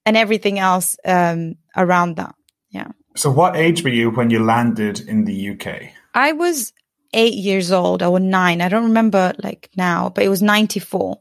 and 0.06 0.18
everything 0.18 0.60
else, 0.60 0.98
um, 1.06 1.56
around 1.78 2.18
that. 2.18 2.36
Yeah. 2.72 2.92
So 3.16 3.32
what 3.32 3.56
age 3.56 3.84
were 3.84 3.89
you 3.89 4.10
when 4.10 4.30
you 4.30 4.44
landed 4.44 5.01
in 5.01 5.25
the 5.25 5.51
UK? 5.51 5.92
I 6.13 6.34
was 6.34 6.74
eight 7.13 7.34
years 7.34 7.72
old 7.72 8.04
or 8.04 8.20
nine. 8.20 8.62
I 8.62 8.70
don't 8.70 8.86
remember 8.86 9.34
like 9.44 9.70
now, 9.75 10.10
but 10.10 10.24
it 10.24 10.30
was 10.30 10.42
94. 10.42 11.20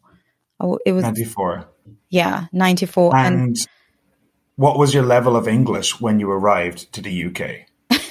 It 0.84 0.92
was 0.92 1.02
94. 1.02 1.68
Yeah, 2.10 2.46
94. 2.52 3.16
And, 3.16 3.34
and 3.34 3.56
what 4.56 4.78
was 4.78 4.94
your 4.94 5.04
level 5.04 5.36
of 5.36 5.46
English 5.46 6.00
when 6.00 6.20
you 6.20 6.30
arrived 6.30 6.92
to 6.94 7.00
the 7.00 7.26
UK? 7.26 7.68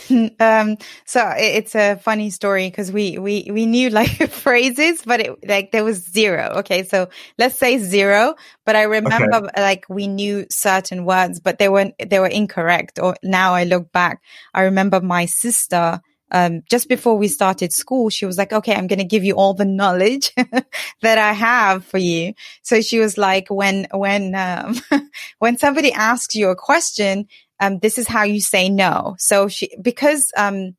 um, 0.40 0.78
so 1.06 1.34
it's 1.36 1.76
a 1.76 1.96
funny 1.96 2.30
story 2.30 2.70
because 2.70 2.92
we, 2.92 3.18
we, 3.18 3.50
we 3.52 3.66
knew 3.66 3.90
like 3.90 4.10
phrases, 4.32 5.02
but 5.06 5.20
it, 5.20 5.48
like 5.48 5.72
there 5.72 5.84
was 5.84 5.98
zero. 5.98 6.60
Okay. 6.60 6.84
So 6.84 7.10
let's 7.38 7.56
say 7.56 7.78
zero, 7.78 8.36
but 8.66 8.76
I 8.76 8.84
remember 8.84 9.36
okay. 9.36 9.62
like 9.62 9.86
we 9.90 10.08
knew 10.08 10.46
certain 10.50 11.06
words, 11.06 11.40
but 11.40 11.60
they 11.60 11.70
weren't, 11.70 11.96
they 12.00 12.20
were 12.20 12.28
incorrect. 12.28 13.00
Or 13.00 13.16
now 13.24 13.54
I 13.54 13.66
look 13.66 13.92
back, 13.92 14.22
I 14.54 14.62
remember 14.62 15.02
my 15.02 15.26
sister, 15.26 16.02
um, 16.32 16.64
just 16.70 16.90
before 16.90 17.18
we 17.18 17.28
started 17.28 17.72
school, 17.74 18.10
she 18.10 18.26
was 18.26 18.38
like, 18.38 18.52
okay, 18.52 18.76
I'm 18.76 18.88
going 18.88 19.00
to 19.00 19.06
give 19.06 19.24
you 19.24 19.36
all 19.36 19.54
the 19.54 19.66
knowledge 19.66 20.34
that 21.02 21.18
I 21.18 21.34
have 21.34 21.86
for 21.86 21.98
you. 21.98 22.34
So 22.64 22.82
she 22.82 23.00
was 23.00 23.18
like, 23.18 23.48
when, 23.50 23.88
when, 23.92 24.36
um, 24.36 24.76
when 25.40 25.58
somebody 25.58 25.94
asks 25.94 26.36
you 26.36 26.50
a 26.50 26.56
question, 26.56 27.28
um, 27.60 27.80
this 27.80 27.98
is 27.98 28.08
how 28.08 28.24
you 28.24 28.42
say 28.42 28.70
no. 28.70 29.16
So 29.20 29.48
she, 29.48 29.70
because, 29.82 30.32
um, 30.36 30.76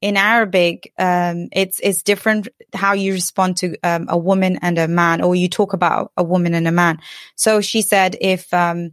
in 0.00 0.16
Arabic, 0.16 0.92
um, 0.98 1.48
it's, 1.50 1.80
it's 1.80 2.02
different 2.02 2.48
how 2.74 2.92
you 2.92 3.14
respond 3.14 3.56
to, 3.58 3.76
um, 3.82 4.06
a 4.08 4.18
woman 4.18 4.58
and 4.60 4.78
a 4.78 4.86
man, 4.86 5.22
or 5.22 5.34
you 5.34 5.48
talk 5.48 5.72
about 5.72 6.12
a 6.16 6.22
woman 6.22 6.54
and 6.54 6.68
a 6.68 6.72
man. 6.72 7.00
So 7.36 7.60
she 7.60 7.82
said, 7.82 8.16
if, 8.20 8.52
um, 8.52 8.92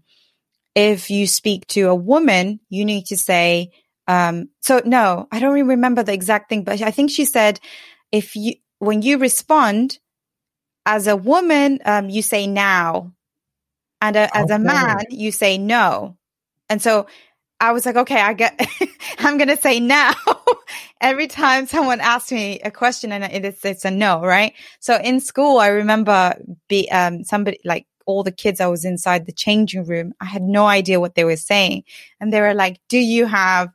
if 0.74 1.12
you 1.12 1.27
speak 1.27 1.67
to 1.67 1.89
a 1.89 1.96
woman, 1.96 2.60
you 2.70 2.86
need 2.86 3.08
to 3.08 3.17
say, 3.17 3.72
um, 4.12 4.50
so 4.60 4.82
no, 4.84 5.30
I 5.32 5.39
don't 5.39 5.58
even 5.58 5.70
remember 5.70 6.03
the 6.03 6.12
exact 6.12 6.50
thing, 6.50 6.65
but 6.65 6.82
I 6.82 6.91
think 6.91 7.12
she 7.12 7.24
said, 7.24 7.62
if 8.12 8.36
you, 8.36 8.56
when 8.80 9.01
you 9.01 9.18
respond 9.18 10.00
as 10.86 11.08
a 11.08 11.15
woman, 11.15 11.80
um, 11.86 12.10
you 12.10 12.22
say 12.22 12.46
now. 12.46 13.13
And 14.01 14.18
a, 14.18 14.36
as 14.36 14.46
okay. 14.46 14.56
a 14.56 14.60
man, 14.60 15.06
you 15.12 15.32
say 15.32 15.58
no. 15.58 16.18
And 16.68 16.82
so 16.82 17.08
I 17.62 17.72
was 17.72 17.86
like, 17.86 17.96
okay, 17.96 18.20
I 18.20 18.34
get, 18.34 18.60
I'm 19.20 19.38
going 19.38 19.48
to 19.48 19.56
say 19.56 19.80
now 19.80 20.13
every 21.01 21.27
time 21.27 21.65
someone 21.65 22.01
asks 22.01 22.34
me 22.34 22.60
a 22.60 22.72
question 22.72 23.13
and 23.13 23.24
it's, 23.24 23.63
it's 23.63 23.86
a 23.86 23.91
no, 23.91 24.20
right? 24.20 24.51
So 24.82 24.98
in 24.98 25.22
school, 25.22 25.60
I 25.60 25.68
remember 25.68 26.36
be, 26.68 26.91
um, 26.91 27.24
somebody 27.24 27.60
like 27.63 27.88
all 28.06 28.24
the 28.24 28.32
kids 28.34 28.60
I 28.60 28.68
was 28.68 28.84
inside 28.84 29.25
the 29.25 29.32
changing 29.32 29.86
room. 29.86 30.12
I 30.20 30.25
had 30.25 30.41
no 30.41 30.65
idea 30.65 31.00
what 31.00 31.15
they 31.15 31.24
were 31.24 31.38
saying. 31.38 31.86
And 32.20 32.34
they 32.34 32.41
were 32.41 32.53
like, 32.53 32.82
do 32.89 32.98
you 32.98 33.25
have 33.25 33.70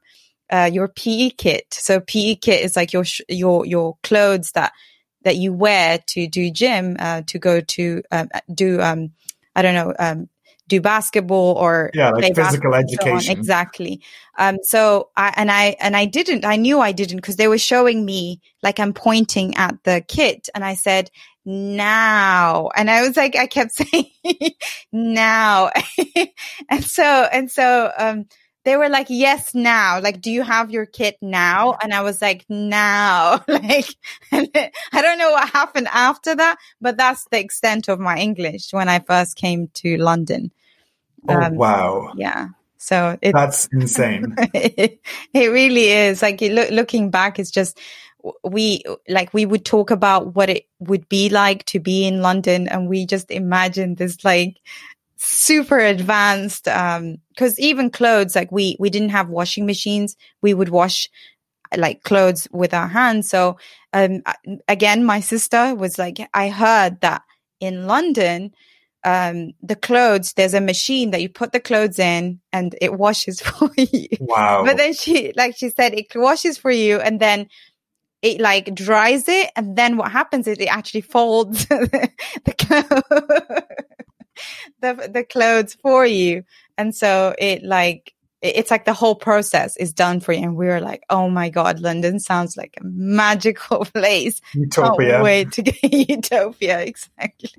uh, 0.51 0.71
your 0.73 0.89
PE 0.89 1.31
kit. 1.31 1.67
So 1.73 2.01
PE 2.01 2.37
kit 2.37 2.65
is 2.65 2.77
like 2.77 2.93
your 2.93 3.05
your 3.29 3.67
your 3.67 3.97
clothes 4.03 4.53
that 4.53 4.73
that 5.23 5.37
you 5.37 5.53
wear 5.53 5.99
to 6.09 6.29
do 6.29 6.51
gym, 6.51 6.97
uh, 6.99 7.23
to 7.27 7.39
go 7.39 7.61
to 7.61 8.03
um, 8.13 8.29
do 8.53 8.81
um, 8.81 9.13
I 9.55 9.63
don't 9.63 9.75
know 9.75 9.95
um, 9.99 10.29
do 10.69 10.81
basketball 10.81 11.55
or 11.55 11.91
yeah, 11.95 12.11
like 12.11 12.35
physical 12.35 12.75
education. 12.75 13.21
So 13.21 13.33
exactly. 13.33 14.03
Um, 14.39 14.59
so 14.63 15.11
I, 15.17 15.33
and 15.37 15.51
I, 15.51 15.77
and 15.81 15.97
I 15.97 16.07
didn't, 16.07 16.45
I 16.45 16.57
knew 16.57 16.81
I 16.81 16.93
didn't 16.93 17.19
because 17.19 17.37
they 17.37 17.49
were 17.49 17.59
showing 17.59 18.05
me 18.05 18.41
like 18.63 18.81
I'm 18.81 18.93
pointing 18.93 19.57
at 19.57 19.77
the 19.85 20.05
kit 20.07 20.49
and 20.55 20.65
I 20.65 20.75
said, 20.75 21.11
now. 21.47 22.71
And 22.77 22.91
I 22.91 23.07
was 23.07 23.17
like, 23.17 23.37
I 23.37 23.47
kept 23.47 23.73
saying 23.75 24.11
now. 24.93 25.71
and 26.69 26.85
so, 26.85 27.05
and 27.05 27.51
so, 27.51 27.93
um, 27.97 28.27
they 28.67 28.77
were 28.77 28.89
like, 28.89 29.07
yes, 29.09 29.55
now. 29.55 30.01
Like, 30.01 30.21
do 30.21 30.29
you 30.29 30.43
have 30.43 30.73
your 30.73 30.87
kit 30.87 31.17
now? 31.23 31.79
And 31.81 31.95
I 31.95 32.03
was 32.03 32.21
like, 32.21 32.45
now. 32.49 33.41
like, 33.49 33.87
I 34.33 34.71
don't 34.93 35.19
know 35.19 35.31
what 35.31 35.49
happened 35.51 35.87
after 35.93 36.35
that, 36.35 36.57
but 36.81 36.97
that's 36.97 37.27
the 37.31 37.39
extent 37.39 37.87
of 37.87 38.01
my 38.01 38.19
English 38.19 38.73
when 38.73 38.89
I 38.89 38.99
first 38.99 39.37
came 39.37 39.69
to 39.75 39.97
London. 39.99 40.51
Oh, 41.29 41.41
um, 41.41 41.55
wow. 41.55 42.13
Yeah. 42.17 42.49
So 42.77 43.17
that's 43.23 43.67
insane. 43.73 44.35
it, 44.53 45.01
it, 45.33 45.47
really 45.47 45.89
is. 45.89 46.21
Like, 46.21 46.41
look, 46.41 46.71
looking 46.73 47.13
back, 47.13 47.39
it's 47.39 47.53
just, 47.53 47.79
we 48.43 48.83
like 49.09 49.33
we 49.33 49.47
would 49.47 49.65
talk 49.65 49.93
about 49.93 50.35
what 50.35 50.51
it 50.51 50.67
would 50.81 51.09
be 51.09 51.29
like 51.29 51.65
to 51.67 51.79
be 51.79 52.05
in 52.05 52.23
London 52.23 52.67
and 52.67 52.89
we 52.89 53.07
just 53.07 53.31
imagined 53.31 53.99
this 53.99 54.25
like 54.25 54.57
super 55.19 55.79
advanced 55.79 56.69
um 56.69 57.17
because 57.31 57.59
even 57.59 57.91
clothes 57.91 58.37
like 58.37 58.53
we 58.53 58.77
we 58.79 58.91
didn't 58.91 59.11
have 59.11 59.29
washing 59.29 59.67
machines. 59.67 60.17
We 60.43 60.55
would 60.55 60.69
wash 60.69 61.09
like 61.77 62.03
clothes 62.05 62.47
with 62.53 62.73
our 62.73 62.89
hands. 62.89 63.29
So 63.29 63.59
um 63.97 64.23
again 64.69 65.05
my 65.05 65.21
sister 65.21 65.75
was 65.75 65.99
like 65.99 66.19
i 66.35 66.49
heard 66.49 67.01
that 67.01 67.23
in 67.61 67.87
london 67.87 68.53
um 69.05 69.53
the 69.63 69.77
clothes 69.77 70.33
there's 70.35 70.55
a 70.55 70.61
machine 70.61 71.11
that 71.13 71.23
you 71.23 71.29
put 71.29 71.53
the 71.53 71.61
clothes 71.61 71.99
in 71.99 72.41
and 72.53 72.75
it 72.81 72.95
washes 72.95 73.41
for 73.47 73.71
you. 73.77 74.09
Wow. 74.21 74.65
But 74.65 74.77
then 74.77 74.93
she 74.93 75.33
like 75.37 75.57
she 75.57 75.71
said 75.71 75.95
it 75.95 76.07
washes 76.15 76.59
for 76.59 76.71
you 76.71 77.01
and 77.01 77.21
then 77.21 77.49
it 78.23 78.41
like 78.41 78.75
dries 78.75 79.29
it 79.29 79.51
and 79.57 79.77
then 79.77 79.97
what 79.97 80.11
happens 80.11 80.47
is 80.47 80.59
it 80.59 80.67
actually 80.67 81.03
folds 81.03 81.67
the 81.69 82.55
clothes 82.59 83.63
the 84.81 85.11
the 85.13 85.25
clothes 85.25 85.75
for 85.75 86.07
you. 86.07 86.45
And 86.79 86.95
so 86.95 87.35
it 87.39 87.63
like 87.63 88.15
it's 88.43 88.71
like 88.71 88.85
the 88.85 88.93
whole 88.93 89.15
process 89.15 89.77
is 89.77 89.93
done 89.93 90.21
for 90.21 90.33
you. 90.33 90.43
And 90.43 90.57
we 90.57 90.67
were 90.67 90.81
like, 90.81 91.03
oh 91.11 91.29
my 91.29 91.49
God, 91.49 91.81
London 91.81 92.21
sounds 92.21 92.57
like 92.57 92.77
a 92.81 92.85
magical 92.85 93.85
place. 93.95 94.41
Utopia. 94.55 95.11
Can't 95.11 95.23
wait 95.25 95.53
to 95.53 95.63
get 95.63 95.83
utopia. 96.11 96.81
Exactly. 96.81 97.51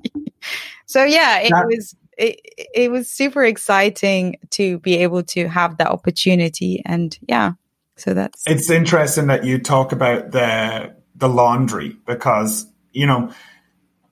So 0.86 1.04
yeah, 1.04 1.40
it 1.40 1.50
that- 1.50 1.66
was, 1.66 1.96
it, 2.18 2.40
it 2.74 2.92
was 2.92 3.10
super 3.10 3.44
exciting 3.44 4.38
to 4.52 4.80
be 4.80 4.98
able 4.98 5.24
to 5.24 5.48
have 5.48 5.78
that 5.78 5.88
opportunity. 5.88 6.82
And 6.86 7.18
yeah, 7.28 7.54
so 7.96 8.14
that's. 8.14 8.44
It's 8.46 8.70
interesting 8.70 9.28
that 9.28 9.44
you 9.46 9.60
talk 9.60 9.92
about 9.92 10.32
the, 10.32 10.96
the 11.16 11.30
laundry 11.30 11.98
because, 12.06 12.66
you 12.92 13.08
know, 13.08 13.32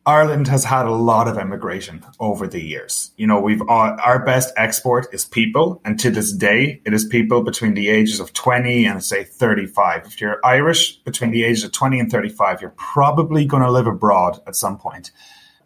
Ireland 0.07 0.47
has 0.49 0.63
had 0.65 0.85
a 0.85 0.91
lot 0.91 1.27
of 1.27 1.39
immigration 1.39 2.05
over 2.19 2.47
the 2.47 2.61
years. 2.61 3.11
You 3.17 3.25
know, 3.25 3.39
we've 3.39 3.61
our 3.67 4.23
best 4.23 4.53
export 4.55 5.07
is 5.11 5.25
people, 5.25 5.81
and 5.83 5.99
to 5.99 6.11
this 6.11 6.31
day, 6.31 6.81
it 6.85 6.93
is 6.93 7.05
people 7.05 7.41
between 7.41 7.73
the 7.73 7.89
ages 7.89 8.19
of 8.19 8.31
20 8.33 8.85
and 8.85 9.03
say 9.03 9.23
35. 9.23 10.05
If 10.05 10.21
you're 10.21 10.39
Irish 10.45 10.97
between 10.97 11.31
the 11.31 11.43
ages 11.43 11.63
of 11.63 11.71
20 11.71 11.99
and 11.99 12.11
35, 12.11 12.61
you're 12.61 12.75
probably 12.77 13.45
going 13.45 13.63
to 13.63 13.71
live 13.71 13.87
abroad 13.87 14.39
at 14.45 14.55
some 14.55 14.77
point. 14.77 15.11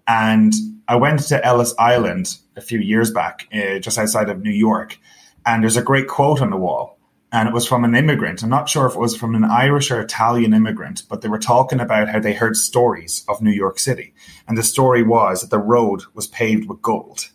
And 0.08 0.54
I 0.88 0.96
went 0.96 1.20
to 1.28 1.46
Ellis 1.46 1.74
Island 1.78 2.38
a 2.56 2.62
few 2.62 2.80
years 2.80 3.12
back, 3.12 3.46
uh, 3.54 3.80
just 3.80 3.98
outside 3.98 4.30
of 4.30 4.42
New 4.42 4.52
York, 4.52 4.98
and 5.46 5.64
there's 5.64 5.78
a 5.78 5.84
great 5.84 6.08
quote 6.08 6.42
on 6.42 6.50
the 6.50 6.58
wall 6.58 6.99
and 7.32 7.48
it 7.48 7.54
was 7.54 7.68
from 7.68 7.84
an 7.84 7.96
immigrant. 7.96 8.42
I'm 8.42 8.50
not 8.50 8.70
sure 8.70 8.88
if 8.88 8.94
it 8.94 9.00
was 9.00 9.16
from 9.16 9.36
an 9.36 9.44
Irish 9.44 9.92
or 9.92 10.02
Italian 10.02 10.54
immigrant, 10.54 11.04
but 11.10 11.22
they 11.22 11.30
were 11.30 11.40
talking 11.40 11.80
about 11.80 12.10
how 12.10 12.20
they 12.20 12.34
heard 12.34 12.56
stories 12.56 13.24
of 13.30 13.42
New 13.42 13.52
York 13.52 13.78
City. 13.78 14.14
And 14.48 14.58
the 14.58 14.64
story 14.64 15.04
was 15.04 15.42
that 15.42 15.52
the 15.52 15.60
road 15.60 16.02
was 16.14 16.28
paved 16.28 16.68
with 16.68 16.82
gold. 16.82 17.30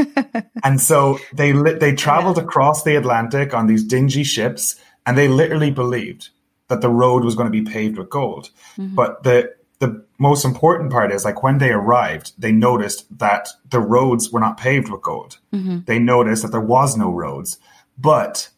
and 0.64 0.80
so 0.80 1.18
they 1.32 1.52
they 1.52 1.94
traveled 1.94 2.38
across 2.38 2.82
the 2.82 2.96
Atlantic 2.96 3.54
on 3.54 3.66
these 3.66 3.84
dingy 3.84 4.24
ships 4.24 4.80
and 5.06 5.16
they 5.16 5.28
literally 5.28 5.70
believed 5.70 6.30
that 6.68 6.80
the 6.80 6.90
road 6.90 7.24
was 7.24 7.34
going 7.34 7.50
to 7.50 7.62
be 7.62 7.70
paved 7.70 7.96
with 7.96 8.10
gold. 8.10 8.50
Mm-hmm. 8.76 8.94
But 8.94 9.22
the 9.22 9.54
the 9.78 10.04
most 10.18 10.44
important 10.44 10.90
part 10.90 11.12
is 11.12 11.24
like 11.24 11.44
when 11.44 11.58
they 11.58 11.70
arrived, 11.70 12.32
they 12.36 12.50
noticed 12.50 13.06
that 13.18 13.48
the 13.70 13.80
roads 13.80 14.32
were 14.32 14.40
not 14.40 14.58
paved 14.58 14.90
with 14.90 15.02
gold. 15.02 15.38
Mm-hmm. 15.52 15.80
They 15.86 16.00
noticed 16.00 16.42
that 16.42 16.50
there 16.50 16.60
was 16.60 16.96
no 16.96 17.12
roads, 17.12 17.58
but 17.96 18.50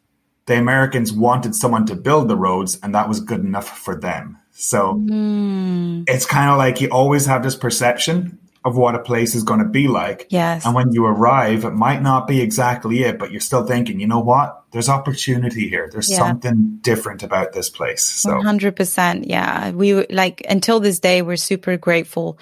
the 0.47 0.59
Americans 0.59 1.13
wanted 1.13 1.55
someone 1.55 1.87
to 1.87 1.95
build 1.95 2.29
the 2.29 2.37
roads, 2.37 2.79
and 2.83 2.95
that 2.95 3.09
was 3.09 3.21
good 3.21 3.41
enough 3.41 3.79
for 3.79 3.95
them. 3.95 4.39
So 4.53 4.95
mm. 4.95 6.05
it's 6.09 6.27
kind 6.27 6.51
of 6.51 6.59
like 6.59 6.81
you 6.81 6.89
always 6.89 7.27
have 7.27 7.43
this 7.43 7.57
perception 7.57 8.39
of 8.65 8.77
what 8.77 8.95
a 8.95 8.99
place 8.99 9.35
is 9.35 9.43
going 9.43 9.61
to 9.61 9.69
be 9.69 9.89
like. 9.89 10.27
Yes. 10.29 10.67
And 10.67 10.75
when 10.75 10.93
you 10.93 11.07
arrive, 11.07 11.65
it 11.65 11.71
might 11.71 12.03
not 12.03 12.29
be 12.29 12.43
exactly 12.43 13.05
it, 13.05 13.19
but 13.19 13.31
you're 13.31 13.41
still 13.41 13.65
thinking, 13.65 14.01
you 14.01 14.07
know 14.07 14.21
what? 14.21 14.65
There's 14.73 14.91
opportunity 14.91 15.69
here. 15.69 15.89
There's 15.91 16.11
yeah. 16.11 16.19
something 16.19 16.79
different 16.83 17.23
about 17.23 17.53
this 17.53 17.71
place. 17.71 18.03
So 18.03 18.31
100%. 18.31 19.25
Yeah. 19.27 19.71
We 19.71 20.07
like 20.09 20.43
until 20.47 20.79
this 20.79 21.01
day, 21.01 21.23
we're 21.23 21.37
super 21.37 21.79
grateful 21.79 22.39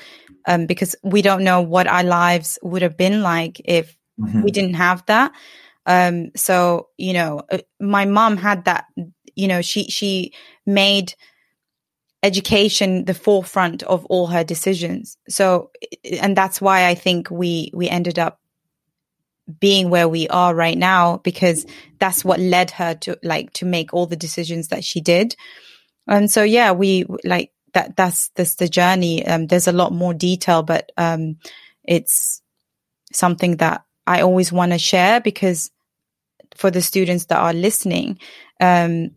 um, 0.46 0.66
because 0.66 0.96
we 1.04 1.22
don't 1.22 1.44
know 1.44 1.60
what 1.60 1.86
our 1.86 2.02
lives 2.02 2.58
would 2.62 2.82
have 2.82 2.96
been 2.96 3.22
like 3.22 3.60
if 3.64 3.96
mm-hmm. 4.18 4.42
we 4.42 4.50
didn't 4.50 4.74
have 4.74 5.06
that. 5.06 5.32
Um, 5.88 6.30
so, 6.36 6.88
you 6.96 7.14
know, 7.14 7.42
uh, 7.50 7.58
my 7.80 8.04
mom 8.04 8.36
had 8.36 8.66
that, 8.66 8.84
you 9.34 9.48
know, 9.48 9.62
she, 9.62 9.84
she 9.84 10.32
made, 10.64 11.14
education 12.24 13.04
the 13.04 13.14
forefront 13.14 13.84
of 13.84 14.04
all 14.06 14.26
her 14.26 14.42
decisions. 14.42 15.16
So, 15.28 15.70
and 16.20 16.36
that's 16.36 16.60
why 16.60 16.88
I 16.88 16.96
think 16.96 17.30
we, 17.30 17.70
we 17.72 17.88
ended 17.88 18.18
up 18.18 18.40
being 19.60 19.88
where 19.88 20.08
we 20.08 20.26
are 20.28 20.52
right 20.52 20.76
now 20.76 21.18
because 21.18 21.64
that's 22.00 22.24
what 22.24 22.40
led 22.40 22.72
her 22.72 22.94
to 22.96 23.16
like 23.22 23.52
to 23.52 23.64
make 23.64 23.94
all 23.94 24.06
the 24.06 24.16
decisions 24.16 24.68
that 24.68 24.82
she 24.82 25.00
did. 25.00 25.36
And 26.08 26.28
so, 26.28 26.42
yeah, 26.42 26.72
we 26.72 27.06
like 27.24 27.52
that, 27.74 27.96
that's, 27.96 28.30
that's 28.34 28.56
the 28.56 28.68
journey. 28.68 29.24
Um, 29.24 29.46
there's 29.46 29.68
a 29.68 29.72
lot 29.72 29.92
more 29.92 30.12
detail, 30.12 30.64
but, 30.64 30.90
um, 30.96 31.36
it's 31.84 32.42
something 33.12 33.58
that 33.58 33.84
I 34.08 34.22
always 34.22 34.50
want 34.50 34.72
to 34.72 34.78
share 34.78 35.20
because 35.20 35.70
for 36.58 36.70
the 36.70 36.82
students 36.82 37.26
that 37.26 37.38
are 37.38 37.54
listening, 37.54 38.18
um, 38.60 39.12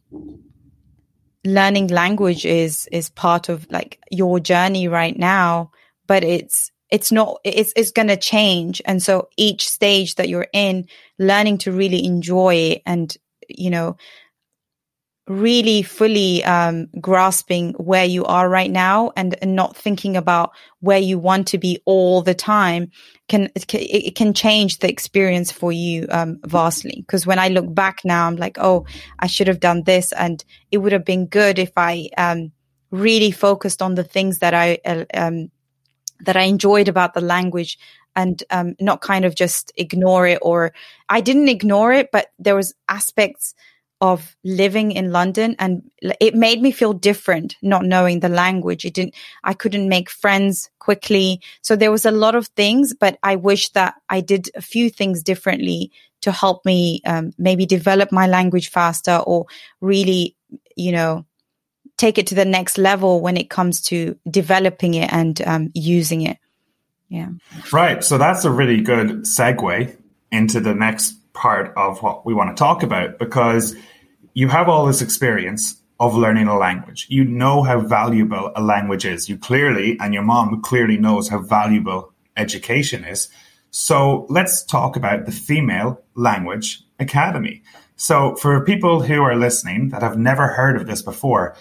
learning 1.44 1.88
language 1.88 2.46
is 2.46 2.88
is 2.92 3.10
part 3.10 3.50
of 3.50 3.68
like 3.70 4.00
your 4.12 4.40
journey 4.40 4.88
right 4.88 5.18
now 5.18 5.72
but 6.06 6.24
it's 6.24 6.72
it's 6.92 7.12
not 7.12 7.40
it's 7.46 7.72
it's 7.76 7.92
going 7.92 8.10
to 8.10 8.18
change. 8.18 8.82
And 8.86 9.02
so 9.02 9.30
each 9.38 9.70
stage 9.70 10.16
that 10.16 10.28
you're 10.28 10.50
in 10.54 10.88
learning 11.18 11.60
to 11.60 11.72
really 11.72 12.06
enjoy 12.06 12.56
it 12.56 12.82
and 12.86 13.16
you 13.48 13.70
know 13.70 13.96
really 15.32 15.82
fully 15.82 16.44
um, 16.44 16.88
grasping 17.00 17.74
where 17.76 18.06
you 18.06 18.26
are 18.26 18.50
right 18.50 18.70
now 18.72 19.12
and, 19.16 19.36
and, 19.42 19.56
not 19.56 19.76
thinking 19.76 20.18
about 20.18 20.52
where 20.80 20.98
you 20.98 21.18
want 21.18 21.48
to 21.48 21.58
be 21.58 21.82
all 21.86 22.22
the 22.22 22.34
time 22.34 22.90
can 23.28 23.50
it, 23.56 24.16
can, 24.16 24.34
change 24.34 24.80
the 24.80 24.90
experience 24.90 25.52
for 25.52 25.72
you 25.72 26.06
um, 26.10 26.40
vastly. 26.46 26.98
Because 26.98 27.26
when 27.26 27.40
i 27.40 27.48
look 27.48 27.74
back 27.74 28.00
now 28.04 28.28
i'm 28.28 28.36
like 28.36 28.58
oh 28.60 28.86
i 29.20 29.28
should 29.28 29.48
have 29.48 29.60
done 29.60 29.84
this 29.84 30.12
and 30.14 30.44
it 30.72 30.80
would 30.80 30.92
have 30.92 31.06
been 31.06 31.26
good 31.28 31.60
if 31.60 31.72
i 31.78 32.10
um, 32.18 32.52
really 32.92 33.32
focused 33.32 33.82
on 33.82 33.96
the 33.96 34.04
things 34.04 34.40
that 34.40 34.54
i 34.54 34.80
uh, 34.86 35.06
um, 35.14 35.52
that 36.22 36.36
i 36.36 36.44
enjoyed 36.44 36.88
about 36.88 37.14
the 37.14 37.22
language 37.22 37.78
and 38.16 38.44
um, 38.50 38.76
not 38.80 39.02
kind 39.02 39.24
of 39.24 39.36
just 39.36 39.72
ignore 39.76 40.28
it 40.28 40.40
or 40.42 40.74
i 41.10 41.22
didn't 41.22 41.50
ignore 41.50 41.94
it 41.94 42.10
but 42.12 42.28
there 42.40 42.56
was 42.56 42.74
aspects 42.90 43.54
of 44.02 44.36
living 44.44 44.92
in 44.92 45.12
London 45.12 45.56
and 45.60 45.84
it 46.20 46.34
made 46.34 46.60
me 46.60 46.72
feel 46.72 46.92
different 46.92 47.56
not 47.62 47.86
knowing 47.86 48.20
the 48.20 48.30
language. 48.30 48.84
It 48.84 48.96
didn't, 48.96 49.14
I 49.44 49.54
couldn't 49.54 49.88
make 49.88 50.10
friends 50.10 50.72
quickly. 50.80 51.40
So 51.62 51.76
there 51.76 51.92
was 51.92 52.06
a 52.06 52.12
lot 52.12 52.34
of 52.34 52.48
things, 52.48 52.96
but 53.00 53.20
I 53.22 53.36
wish 53.36 53.70
that 53.70 53.94
I 54.10 54.22
did 54.22 54.50
a 54.56 54.62
few 54.62 54.90
things 54.90 55.22
differently 55.22 55.92
to 56.22 56.32
help 56.32 56.66
me 56.66 57.02
um, 57.06 57.32
maybe 57.38 57.68
develop 57.68 58.12
my 58.12 58.26
language 58.26 58.70
faster 58.70 59.18
or 59.18 59.46
really, 59.82 60.36
you 60.76 60.92
know, 60.92 61.26
take 61.98 62.18
it 62.18 62.28
to 62.28 62.36
the 62.36 62.46
next 62.46 62.80
level 62.80 63.22
when 63.22 63.38
it 63.38 63.52
comes 63.52 63.82
to 63.82 64.18
developing 64.30 64.96
it 64.96 65.14
and 65.14 65.42
um, 65.44 65.70
using 65.76 66.24
it. 66.24 66.38
Yeah. 67.08 67.30
Right. 67.72 68.04
So 68.04 68.18
that's 68.18 68.46
a 68.46 68.52
really 68.52 68.82
good 68.82 69.26
segue 69.26 69.96
into 70.32 70.60
the 70.60 70.74
next 70.74 71.14
part 71.34 71.74
of 71.78 72.02
what 72.02 72.26
we 72.26 72.34
want 72.34 72.56
to 72.56 72.60
talk 72.60 72.84
about 72.84 73.20
because 73.20 73.76
you 74.34 74.48
have 74.48 74.70
all 74.70 74.86
this 74.86 75.02
experience 75.02 75.82
of 76.00 76.16
learning 76.16 76.48
a 76.48 76.58
language. 76.58 77.06
You 77.10 77.24
know 77.24 77.64
how 77.64 77.80
valuable 77.80 78.52
a 78.56 78.62
language 78.62 79.06
is. 79.06 79.30
You 79.30 79.38
clearly, 79.38 79.98
and 80.00 80.14
your 80.14 80.24
mom 80.24 80.62
clearly 80.62 80.98
knows 80.98 81.30
how 81.30 81.40
valuable 81.40 82.14
education 82.36 83.04
is. 83.04 83.30
So 83.70 84.26
let's 84.30 84.64
talk 84.64 84.96
about 84.96 85.26
the 85.26 85.32
Female 85.32 86.02
Language 86.16 86.84
Academy. 87.00 87.64
So 87.96 88.36
for 88.36 88.66
people 88.66 89.02
who 89.02 89.22
are 89.22 89.36
listening 89.36 89.90
that 89.90 90.02
have 90.02 90.18
never 90.18 90.48
heard 90.48 90.76
of 90.76 90.88
this 90.88 91.02
before, 91.02 91.56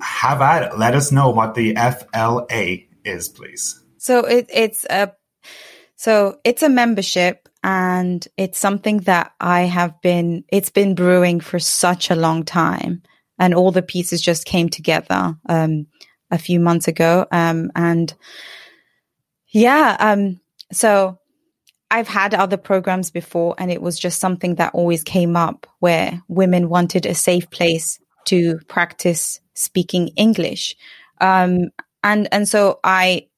have 0.00 0.40
at 0.40 0.62
it. 0.62 0.78
Let 0.78 0.94
us 0.94 1.12
know 1.12 1.30
what 1.30 1.54
the 1.54 1.74
FLA 1.74 2.86
is, 3.04 3.28
please. 3.28 3.80
So 3.98 4.20
it, 4.20 4.48
it's 4.52 4.84
a 4.88 5.12
so 5.96 6.38
it's 6.44 6.62
a 6.62 6.68
membership 6.68 7.48
and 7.62 8.26
it's 8.36 8.58
something 8.58 8.98
that 9.00 9.32
I 9.40 9.62
have 9.62 10.00
been, 10.02 10.44
it's 10.48 10.70
been 10.70 10.94
brewing 10.94 11.40
for 11.40 11.58
such 11.58 12.10
a 12.10 12.16
long 12.16 12.44
time. 12.44 13.02
And 13.38 13.54
all 13.54 13.72
the 13.72 13.82
pieces 13.82 14.20
just 14.20 14.44
came 14.44 14.68
together, 14.68 15.36
um, 15.48 15.86
a 16.30 16.38
few 16.38 16.58
months 16.58 16.88
ago. 16.88 17.26
Um, 17.30 17.70
and 17.74 18.12
yeah, 19.48 19.96
um, 20.00 20.40
so 20.72 21.18
I've 21.90 22.08
had 22.08 22.34
other 22.34 22.56
programs 22.56 23.10
before 23.10 23.54
and 23.58 23.70
it 23.70 23.82
was 23.82 23.98
just 23.98 24.18
something 24.18 24.56
that 24.56 24.74
always 24.74 25.04
came 25.04 25.36
up 25.36 25.66
where 25.78 26.22
women 26.26 26.68
wanted 26.68 27.04
a 27.04 27.14
safe 27.14 27.50
place 27.50 27.98
to 28.26 28.58
practice 28.66 29.40
speaking 29.54 30.08
English. 30.16 30.74
Um, 31.20 31.70
and, 32.02 32.28
and 32.32 32.48
so 32.48 32.80
I, 32.82 33.28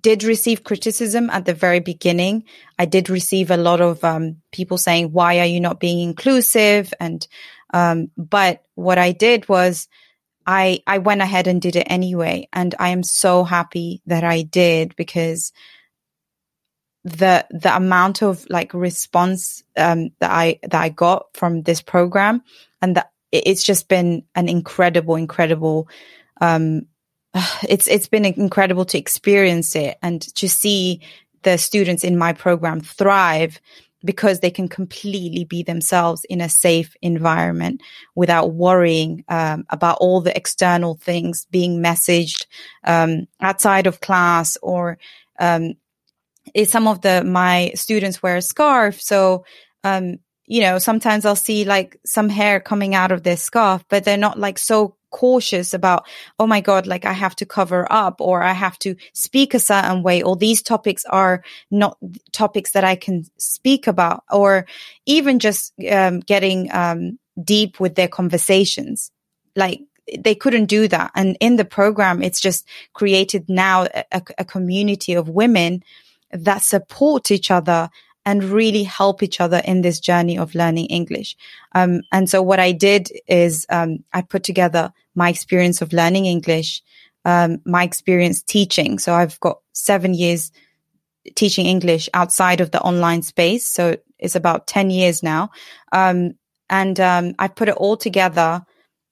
did 0.00 0.24
receive 0.24 0.64
criticism 0.64 1.30
at 1.30 1.44
the 1.44 1.54
very 1.54 1.80
beginning. 1.80 2.44
I 2.78 2.84
did 2.86 3.10
receive 3.10 3.50
a 3.50 3.56
lot 3.56 3.80
of 3.80 4.02
um, 4.04 4.42
people 4.52 4.78
saying, 4.78 5.12
"Why 5.12 5.40
are 5.40 5.46
you 5.46 5.60
not 5.60 5.80
being 5.80 6.00
inclusive?" 6.00 6.92
And 7.00 7.26
um, 7.72 8.10
but 8.16 8.62
what 8.74 8.98
I 8.98 9.12
did 9.12 9.48
was 9.48 9.88
I 10.46 10.80
I 10.86 10.98
went 10.98 11.22
ahead 11.22 11.46
and 11.46 11.60
did 11.60 11.76
it 11.76 11.86
anyway, 11.86 12.48
and 12.52 12.74
I 12.78 12.90
am 12.90 13.02
so 13.02 13.44
happy 13.44 14.02
that 14.06 14.24
I 14.24 14.42
did 14.42 14.94
because 14.96 15.52
the 17.04 17.46
the 17.50 17.74
amount 17.74 18.22
of 18.22 18.46
like 18.48 18.72
response 18.74 19.62
um, 19.76 20.10
that 20.20 20.30
I 20.30 20.58
that 20.62 20.74
I 20.80 20.88
got 20.88 21.26
from 21.34 21.62
this 21.62 21.82
program, 21.82 22.42
and 22.82 22.96
that 22.96 23.10
it's 23.32 23.64
just 23.64 23.88
been 23.88 24.24
an 24.34 24.48
incredible, 24.48 25.16
incredible 25.16 25.88
um, 26.40 26.86
it's 27.68 27.86
it's 27.88 28.08
been 28.08 28.24
incredible 28.24 28.84
to 28.86 28.98
experience 28.98 29.76
it 29.76 29.98
and 30.02 30.22
to 30.36 30.48
see 30.48 31.00
the 31.42 31.58
students 31.58 32.04
in 32.04 32.16
my 32.16 32.32
program 32.32 32.80
thrive 32.80 33.60
because 34.04 34.40
they 34.40 34.50
can 34.50 34.68
completely 34.68 35.44
be 35.44 35.62
themselves 35.62 36.24
in 36.28 36.40
a 36.40 36.48
safe 36.48 36.94
environment 37.00 37.82
without 38.14 38.52
worrying 38.52 39.24
um, 39.28 39.64
about 39.70 39.96
all 40.00 40.20
the 40.20 40.36
external 40.36 40.96
things 40.96 41.46
being 41.50 41.82
messaged 41.82 42.46
um, 42.84 43.26
outside 43.40 43.86
of 43.86 44.00
class 44.00 44.58
or 44.62 44.98
um, 45.40 45.72
some 46.64 46.86
of 46.86 47.00
the 47.00 47.24
my 47.24 47.72
students 47.74 48.22
wear 48.22 48.36
a 48.36 48.42
scarf. 48.42 49.00
So 49.00 49.44
um, 49.82 50.18
you 50.46 50.60
know 50.60 50.78
sometimes 50.78 51.24
i'll 51.24 51.36
see 51.36 51.64
like 51.64 51.98
some 52.04 52.28
hair 52.28 52.60
coming 52.60 52.94
out 52.94 53.12
of 53.12 53.22
their 53.22 53.36
scarf 53.36 53.84
but 53.88 54.04
they're 54.04 54.16
not 54.16 54.38
like 54.38 54.58
so 54.58 54.96
cautious 55.14 55.72
about, 55.72 56.08
oh 56.40 56.46
my 56.46 56.60
God, 56.60 56.88
like 56.88 57.04
I 57.04 57.12
have 57.12 57.36
to 57.36 57.46
cover 57.46 57.86
up 57.88 58.20
or 58.20 58.42
I 58.42 58.52
have 58.52 58.76
to 58.80 58.96
speak 59.12 59.54
a 59.54 59.60
certain 59.60 60.02
way 60.02 60.22
or 60.22 60.34
these 60.34 60.60
topics 60.60 61.04
are 61.04 61.44
not 61.70 61.96
topics 62.32 62.72
that 62.72 62.82
I 62.82 62.96
can 62.96 63.24
speak 63.38 63.86
about 63.86 64.24
or 64.28 64.66
even 65.06 65.38
just 65.38 65.72
um, 65.88 66.18
getting 66.18 66.68
um, 66.72 67.20
deep 67.40 67.78
with 67.78 67.94
their 67.94 68.08
conversations. 68.08 69.12
Like 69.54 69.82
they 70.18 70.34
couldn't 70.34 70.66
do 70.66 70.88
that. 70.88 71.12
And 71.14 71.36
in 71.38 71.54
the 71.54 71.64
program, 71.64 72.20
it's 72.20 72.40
just 72.40 72.66
created 72.92 73.48
now 73.48 73.86
a, 73.94 74.22
a 74.36 74.44
community 74.44 75.14
of 75.14 75.28
women 75.28 75.84
that 76.32 76.62
support 76.62 77.30
each 77.30 77.52
other 77.52 77.88
and 78.26 78.44
really 78.44 78.82
help 78.82 79.22
each 79.22 79.40
other 79.40 79.60
in 79.64 79.82
this 79.82 80.00
journey 80.00 80.38
of 80.38 80.54
learning 80.54 80.86
English. 80.86 81.36
Um, 81.74 82.02
and 82.10 82.28
so 82.28 82.42
what 82.42 82.58
I 82.58 82.72
did 82.72 83.10
is 83.26 83.66
um, 83.68 83.98
I 84.12 84.22
put 84.22 84.44
together 84.44 84.92
my 85.14 85.28
experience 85.28 85.82
of 85.82 85.92
learning 85.92 86.26
English, 86.26 86.82
um, 87.24 87.58
my 87.64 87.84
experience 87.84 88.42
teaching. 88.42 88.98
So 88.98 89.14
I've 89.14 89.38
got 89.40 89.58
seven 89.72 90.14
years 90.14 90.52
teaching 91.34 91.66
English 91.66 92.08
outside 92.14 92.60
of 92.60 92.70
the 92.70 92.80
online 92.80 93.22
space. 93.22 93.66
So 93.66 93.96
it's 94.18 94.36
about 94.36 94.66
10 94.66 94.90
years 94.90 95.22
now. 95.22 95.50
Um, 95.92 96.32
and 96.70 96.98
um, 97.00 97.34
I 97.38 97.48
put 97.48 97.68
it 97.68 97.76
all 97.76 97.96
together 97.96 98.64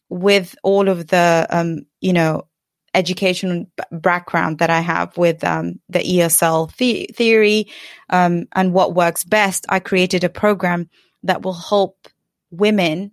with 0.08 0.54
all 0.62 0.88
of 0.88 1.06
the, 1.08 1.46
um, 1.50 1.86
you 2.00 2.12
know, 2.12 2.46
education 2.94 3.70
background 3.90 4.58
that 4.58 4.70
I 4.70 4.80
have 4.80 5.16
with 5.16 5.42
um, 5.44 5.80
the 5.88 6.00
ESL 6.00 6.74
the- 6.76 7.10
theory 7.14 7.68
um, 8.10 8.46
and 8.52 8.72
what 8.72 8.94
works 8.94 9.24
best, 9.24 9.66
I 9.68 9.80
created 9.80 10.24
a 10.24 10.28
program 10.28 10.90
that 11.22 11.42
will 11.42 11.54
help 11.54 12.08
women 12.50 13.12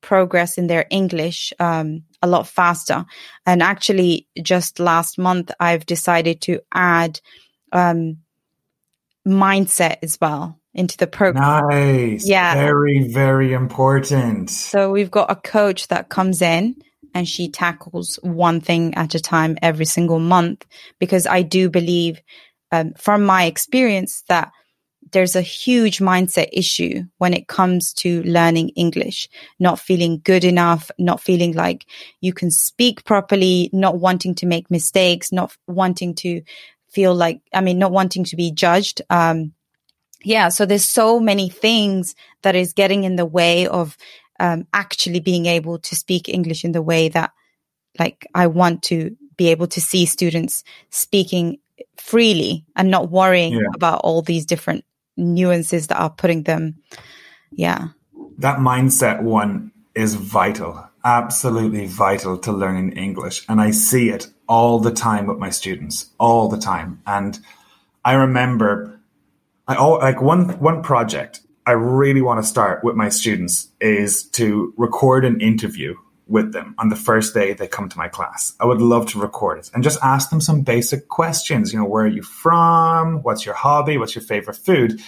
progress 0.00 0.58
in 0.58 0.66
their 0.66 0.86
English 0.90 1.52
um, 1.60 2.04
a 2.22 2.26
lot 2.26 2.46
faster. 2.46 3.04
And 3.46 3.62
actually, 3.62 4.26
just 4.42 4.80
last 4.80 5.18
month, 5.18 5.50
I've 5.60 5.86
decided 5.86 6.40
to 6.42 6.60
add 6.72 7.20
um, 7.72 8.18
mindset 9.26 9.98
as 10.02 10.18
well 10.20 10.58
into 10.74 10.96
the 10.96 11.06
program. 11.06 11.68
Nice. 11.68 12.26
Yeah. 12.26 12.54
Very, 12.54 13.12
very 13.12 13.52
important. 13.52 14.50
So 14.50 14.90
we've 14.90 15.10
got 15.10 15.30
a 15.30 15.36
coach 15.36 15.88
that 15.88 16.08
comes 16.08 16.42
in 16.42 16.82
and 17.14 17.28
she 17.28 17.48
tackles 17.48 18.18
one 18.22 18.60
thing 18.60 18.94
at 18.94 19.14
a 19.14 19.20
time 19.20 19.58
every 19.62 19.84
single 19.84 20.18
month 20.18 20.66
because 20.98 21.26
I 21.26 21.42
do 21.42 21.70
believe 21.70 22.20
um, 22.72 22.94
from 22.94 23.24
my 23.24 23.44
experience 23.44 24.22
that 24.28 24.52
there's 25.12 25.34
a 25.34 25.42
huge 25.42 25.98
mindset 25.98 26.48
issue 26.52 27.02
when 27.18 27.34
it 27.34 27.48
comes 27.48 27.92
to 27.94 28.22
learning 28.22 28.68
English, 28.70 29.28
not 29.58 29.80
feeling 29.80 30.20
good 30.22 30.44
enough, 30.44 30.90
not 30.98 31.20
feeling 31.20 31.52
like 31.52 31.86
you 32.20 32.32
can 32.32 32.50
speak 32.50 33.04
properly, 33.04 33.70
not 33.72 33.98
wanting 33.98 34.34
to 34.36 34.46
make 34.46 34.70
mistakes, 34.70 35.32
not 35.32 35.56
wanting 35.66 36.14
to 36.14 36.42
feel 36.88 37.14
like, 37.14 37.40
I 37.52 37.60
mean, 37.60 37.78
not 37.78 37.92
wanting 37.92 38.24
to 38.24 38.36
be 38.36 38.52
judged. 38.52 39.02
Um, 39.10 39.52
yeah. 40.22 40.48
So 40.48 40.66
there's 40.66 40.84
so 40.84 41.18
many 41.18 41.48
things 41.48 42.14
that 42.42 42.54
is 42.54 42.72
getting 42.72 43.04
in 43.04 43.16
the 43.16 43.26
way 43.26 43.66
of 43.66 43.96
um, 44.40 44.66
actually 44.72 45.20
being 45.20 45.46
able 45.46 45.78
to 45.78 45.94
speak 45.94 46.28
English 46.28 46.64
in 46.64 46.72
the 46.72 46.82
way 46.82 47.08
that, 47.10 47.30
like, 47.98 48.26
I 48.34 48.48
want 48.48 48.82
to 48.84 49.16
be 49.36 49.48
able 49.48 49.68
to 49.68 49.80
see 49.80 50.06
students 50.06 50.64
speaking 50.90 51.58
freely 51.96 52.64
and 52.74 52.90
not 52.90 53.10
worrying 53.10 53.52
yeah. 53.52 53.60
about 53.74 54.00
all 54.02 54.22
these 54.22 54.46
different 54.46 54.84
nuances 55.16 55.86
that 55.86 56.00
are 56.00 56.10
putting 56.10 56.42
them. 56.44 56.76
Yeah. 57.52 57.88
That 58.38 58.58
mindset 58.58 59.22
one 59.22 59.72
is 59.94 60.14
vital, 60.14 60.88
absolutely 61.04 61.86
vital 61.86 62.38
to 62.38 62.52
learning 62.52 62.92
English. 62.92 63.44
And 63.48 63.60
I 63.60 63.70
see 63.70 64.08
it 64.08 64.26
all 64.48 64.80
the 64.80 64.92
time 64.92 65.26
with 65.26 65.38
my 65.38 65.50
students, 65.50 66.10
all 66.18 66.48
the 66.48 66.58
time. 66.58 67.02
And 67.06 67.38
I 68.04 68.14
remember 68.14 69.00
I 69.68 69.76
all, 69.76 69.98
like 69.98 70.20
one 70.20 70.58
one 70.58 70.82
project 70.82 71.40
I 71.66 71.72
really 71.72 72.22
want 72.22 72.42
to 72.42 72.48
start 72.48 72.82
with 72.82 72.96
my 72.96 73.08
students 73.08 73.68
is 73.80 74.24
to 74.30 74.72
record 74.76 75.24
an 75.24 75.40
interview 75.40 75.94
with 76.26 76.52
them 76.52 76.74
on 76.78 76.88
the 76.88 76.96
first 76.96 77.34
day 77.34 77.52
they 77.52 77.66
come 77.66 77.88
to 77.88 77.98
my 77.98 78.08
class. 78.08 78.54
I 78.60 78.64
would 78.64 78.80
love 78.80 79.06
to 79.08 79.20
record 79.20 79.58
it 79.58 79.70
and 79.74 79.82
just 79.82 79.98
ask 80.02 80.30
them 80.30 80.40
some 80.40 80.62
basic 80.62 81.08
questions. 81.08 81.72
You 81.72 81.80
know, 81.80 81.84
where 81.84 82.04
are 82.04 82.08
you 82.08 82.22
from? 82.22 83.22
What's 83.22 83.44
your 83.44 83.54
hobby? 83.54 83.98
What's 83.98 84.14
your 84.14 84.22
favorite 84.22 84.56
food? 84.56 85.00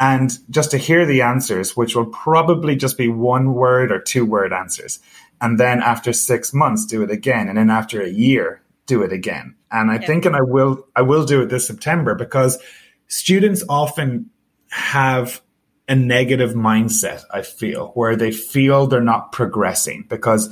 And 0.00 0.36
just 0.50 0.72
to 0.72 0.78
hear 0.78 1.06
the 1.06 1.22
answers, 1.22 1.76
which 1.76 1.94
will 1.94 2.06
probably 2.06 2.74
just 2.74 2.98
be 2.98 3.08
one 3.08 3.54
word 3.54 3.92
or 3.92 4.00
two 4.00 4.26
word 4.26 4.52
answers. 4.52 4.98
And 5.40 5.58
then 5.58 5.80
after 5.80 6.12
six 6.12 6.52
months, 6.52 6.84
do 6.86 7.02
it 7.02 7.10
again. 7.10 7.48
And 7.48 7.56
then 7.56 7.70
after 7.70 8.02
a 8.02 8.08
year, 8.08 8.60
do 8.86 9.02
it 9.02 9.12
again. 9.12 9.54
And 9.70 9.90
I 9.90 9.94
yeah. 9.94 10.06
think, 10.06 10.24
and 10.26 10.34
I 10.34 10.42
will, 10.42 10.86
I 10.96 11.02
will 11.02 11.24
do 11.24 11.42
it 11.42 11.48
this 11.48 11.66
September 11.66 12.16
because 12.16 12.58
students 13.06 13.62
often 13.68 14.30
have 14.70 15.40
a 15.88 15.94
negative 15.94 16.54
mindset, 16.54 17.22
I 17.30 17.42
feel, 17.42 17.88
where 17.88 18.16
they 18.16 18.32
feel 18.32 18.86
they're 18.86 19.00
not 19.00 19.32
progressing 19.32 20.06
because 20.08 20.48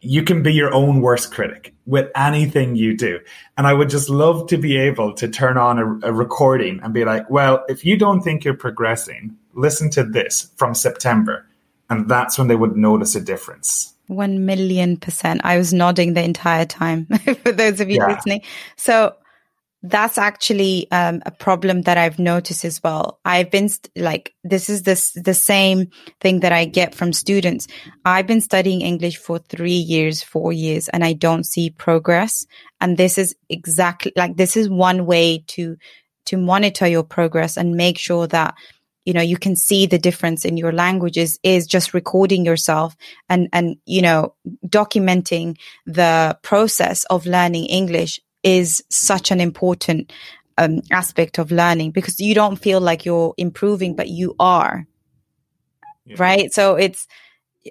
you 0.00 0.22
can 0.22 0.42
be 0.42 0.52
your 0.52 0.72
own 0.72 1.00
worst 1.00 1.32
critic 1.32 1.74
with 1.86 2.10
anything 2.14 2.76
you 2.76 2.96
do. 2.96 3.20
And 3.56 3.66
I 3.66 3.72
would 3.72 3.88
just 3.88 4.08
love 4.08 4.48
to 4.48 4.58
be 4.58 4.76
able 4.76 5.14
to 5.14 5.28
turn 5.28 5.56
on 5.56 5.78
a, 5.78 6.08
a, 6.08 6.12
recording 6.12 6.80
and 6.82 6.92
be 6.92 7.04
like, 7.04 7.28
well, 7.30 7.64
if 7.68 7.84
you 7.84 7.96
don't 7.96 8.20
think 8.20 8.44
you're 8.44 8.54
progressing, 8.54 9.36
listen 9.54 9.90
to 9.90 10.04
this 10.04 10.52
from 10.56 10.74
September. 10.74 11.46
And 11.88 12.08
that's 12.08 12.38
when 12.38 12.48
they 12.48 12.56
would 12.56 12.76
notice 12.76 13.14
a 13.14 13.20
difference. 13.20 13.94
One 14.08 14.46
million 14.46 14.96
percent. 14.96 15.40
I 15.42 15.56
was 15.58 15.72
nodding 15.72 16.14
the 16.14 16.22
entire 16.22 16.66
time 16.66 17.06
for 17.42 17.52
those 17.52 17.80
of 17.80 17.90
you 17.90 17.96
yeah. 17.96 18.14
listening. 18.14 18.42
So 18.76 19.14
that's 19.88 20.18
actually 20.18 20.90
um, 20.90 21.22
a 21.24 21.30
problem 21.30 21.82
that 21.82 21.98
I've 21.98 22.18
noticed 22.18 22.64
as 22.64 22.82
well. 22.82 23.20
I've 23.24 23.50
been 23.50 23.68
st- 23.68 23.90
like, 23.96 24.34
this 24.42 24.68
is 24.68 24.82
this 24.82 25.12
the 25.12 25.34
same 25.34 25.90
thing 26.20 26.40
that 26.40 26.52
I 26.52 26.64
get 26.64 26.94
from 26.94 27.12
students. 27.12 27.66
I've 28.04 28.26
been 28.26 28.40
studying 28.40 28.80
English 28.80 29.16
for 29.16 29.38
three 29.38 29.72
years, 29.72 30.22
four 30.22 30.52
years, 30.52 30.88
and 30.88 31.04
I 31.04 31.12
don't 31.12 31.44
see 31.44 31.70
progress. 31.70 32.46
And 32.80 32.96
this 32.96 33.18
is 33.18 33.36
exactly 33.48 34.12
like 34.16 34.36
this 34.36 34.56
is 34.56 34.68
one 34.68 35.06
way 35.06 35.44
to 35.48 35.76
to 36.26 36.36
monitor 36.36 36.86
your 36.86 37.04
progress 37.04 37.56
and 37.56 37.76
make 37.76 37.98
sure 37.98 38.26
that 38.26 38.54
you 39.04 39.12
know 39.12 39.22
you 39.22 39.38
can 39.38 39.56
see 39.56 39.86
the 39.86 39.98
difference 39.98 40.44
in 40.44 40.56
your 40.56 40.72
languages 40.72 41.38
is 41.42 41.66
just 41.66 41.94
recording 41.94 42.44
yourself 42.44 42.96
and 43.28 43.48
and 43.52 43.76
you 43.86 44.02
know 44.02 44.34
documenting 44.66 45.56
the 45.86 46.36
process 46.42 47.04
of 47.04 47.24
learning 47.24 47.66
english 47.66 48.20
is 48.46 48.82
such 48.88 49.32
an 49.32 49.40
important 49.40 50.12
um, 50.56 50.80
aspect 50.92 51.38
of 51.38 51.50
learning 51.50 51.90
because 51.90 52.20
you 52.20 52.32
don't 52.32 52.56
feel 52.56 52.80
like 52.80 53.04
you're 53.04 53.34
improving, 53.36 53.96
but 53.96 54.08
you 54.08 54.36
are. 54.38 54.86
Yeah. 56.04 56.16
Right. 56.18 56.54
So 56.54 56.76
it's, 56.76 57.08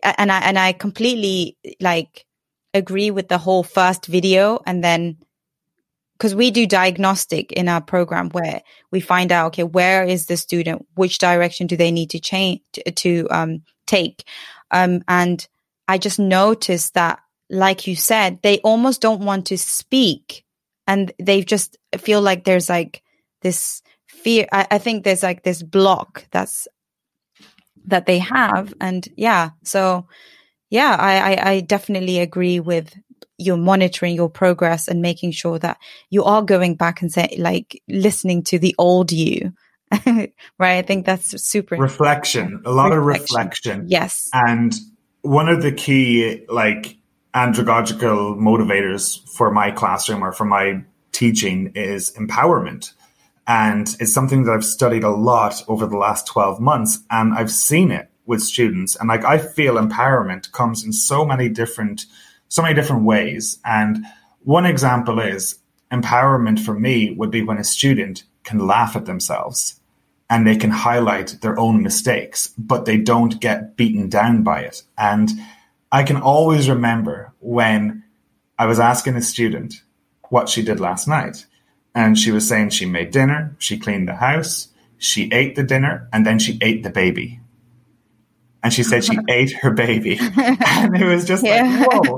and 0.04 0.30
I, 0.30 0.40
and 0.40 0.60
I 0.60 0.74
completely 0.74 1.58
like 1.80 2.26
agree 2.74 3.10
with 3.10 3.30
the 3.30 3.38
whole 3.38 3.64
first 3.64 4.06
video 4.06 4.60
and 4.66 4.84
then 4.84 5.18
because 6.18 6.36
we 6.36 6.52
do 6.52 6.68
diagnostic 6.68 7.54
in 7.54 7.70
our 7.70 7.82
program 7.82 8.30
where 8.32 8.62
we 8.92 9.00
find 9.00 9.32
out 9.32 9.48
okay 9.48 9.64
where 9.64 10.04
is 10.04 10.26
the 10.26 10.36
student 10.36 10.86
which 10.96 11.18
direction 11.18 11.68
do 11.68 11.78
they 11.78 11.90
need 11.90 12.10
to 12.10 12.20
change 12.20 12.60
to, 12.74 12.92
to 12.92 13.28
um, 13.32 13.64
take 13.86 14.26
um, 14.72 15.02
and 15.08 15.48
i 15.88 15.98
just 15.98 16.20
noticed 16.20 16.96
that 16.96 17.20
like 17.50 17.88
you 17.88 17.96
said 17.96 18.40
they 18.44 18.60
almost 18.60 19.00
don't 19.02 19.24
want 19.24 19.48
to 19.48 19.58
speak 19.58 20.44
and 20.88 21.12
they 21.20 21.42
just 21.42 21.78
feel 21.98 22.22
like 22.22 22.44
there's 22.44 22.70
like 22.70 23.04
this 23.42 23.82
fear 24.08 24.48
I, 24.52 24.68
I, 24.72 24.78
think 24.78 25.04
there's 25.04 25.24
like 25.24 25.44
this 25.44 25.62
block 25.62 26.26
that's 26.32 26.68
that 27.86 28.06
they 28.06 28.20
have. 28.20 28.74
And 28.82 29.08
yeah 29.16 29.52
so 29.64 30.08
yeah 30.70 30.96
I, 31.00 31.34
I 31.34 31.52
i 31.52 31.60
definitely 31.62 32.20
agree 32.20 32.60
with 32.60 32.96
you 33.38 33.58
monitoring 33.58 34.16
your 34.16 34.30
progress 34.30 34.88
and 34.88 35.02
making 35.02 35.32
sure 35.32 35.60
that 35.60 35.78
you 36.10 36.24
are 36.24 36.42
going 36.42 36.76
back 36.76 37.02
and 37.02 37.12
say 37.12 37.36
like 37.38 37.82
listening 37.88 38.44
to 38.44 38.60
the 38.60 38.76
old 38.78 39.12
you. 39.12 39.54
Right? 40.58 40.78
I 40.78 40.82
think 40.82 41.06
that's 41.06 41.42
super 41.42 41.76
reflection. 41.76 42.62
A 42.66 42.72
lot 42.72 42.92
reflection. 42.92 42.98
of 42.98 43.06
reflection. 43.06 43.86
Yes. 43.88 44.30
And 44.34 44.74
one 45.22 45.50
of 45.50 45.62
the 45.62 45.72
key 45.72 46.46
like 46.50 46.98
andragogical 47.36 48.38
motivators 48.38 49.20
for 49.30 49.52
my 49.52 49.70
classroom 49.70 50.24
or 50.24 50.32
for 50.32 50.46
my 50.46 50.84
teaching 51.12 51.72
is 51.76 52.14
empowerment. 52.14 52.94
And 53.46 53.94
it's 54.00 54.14
something 54.14 54.46
that 54.46 54.54
I've 54.54 54.66
studied 54.66 55.04
a 55.04 55.10
lot 55.10 55.62
over 55.68 55.86
the 55.86 55.98
last 55.98 56.26
12 56.28 56.60
months 56.60 57.00
and 57.12 57.34
I've 57.34 57.52
seen 57.52 57.92
it 57.92 58.10
with 58.26 58.42
students. 58.42 58.96
And 58.96 59.10
like 59.10 59.26
I 59.26 59.38
feel 59.38 59.76
empowerment 59.76 60.52
comes 60.52 60.84
in 60.84 60.94
so 60.94 61.26
many 61.26 61.50
different, 61.50 62.06
so 62.48 62.62
many 62.62 62.74
different 62.74 63.04
ways. 63.04 63.60
And 63.66 64.06
one 64.44 64.66
example 64.66 65.20
is 65.20 65.60
empowerment 65.92 66.60
for 66.60 66.74
me 66.74 67.12
would 67.12 67.32
be 67.32 67.44
when 67.44 67.58
a 67.58 67.64
student 67.64 68.24
can 68.44 68.66
laugh 68.66 68.96
at 68.96 69.06
themselves 69.06 69.80
and 70.30 70.48
they 70.48 70.56
can 70.56 70.72
highlight 70.72 71.38
their 71.42 71.60
own 71.60 71.84
mistakes, 71.84 72.48
but 72.58 72.86
they 72.86 72.98
don't 72.98 73.40
get 73.40 73.76
beaten 73.76 74.10
down 74.10 74.42
by 74.42 74.62
it. 74.62 74.82
And 74.98 75.30
I 75.92 76.04
can 76.04 76.18
always 76.18 76.70
remember 76.70 77.34
when 77.40 78.04
I 78.58 78.66
was 78.66 78.80
asking 78.80 79.16
a 79.16 79.22
student 79.22 79.82
what 80.30 80.50
she 80.50 80.64
did 80.64 80.80
last 80.80 81.08
night. 81.08 81.46
And 81.94 82.18
she 82.18 82.32
was 82.32 82.48
saying 82.48 82.70
she 82.70 82.86
made 82.86 83.12
dinner, 83.12 83.56
she 83.58 83.78
cleaned 83.78 84.08
the 84.08 84.16
house, 84.16 84.70
she 84.98 85.32
ate 85.32 85.56
the 85.56 85.64
dinner, 85.64 86.10
and 86.12 86.26
then 86.26 86.40
she 86.40 86.58
ate 86.62 86.84
the 86.84 86.90
baby. 86.90 87.40
And 88.62 88.74
she 88.74 88.84
said 88.84 89.06
she 89.06 89.18
ate 89.30 89.54
her 89.54 89.72
baby. 89.72 90.20
And 90.38 90.98
it 90.98 91.06
was 91.06 91.26
just 91.26 91.46
yeah. 91.46 91.64
like, 91.64 91.88
whoa, 91.94 92.18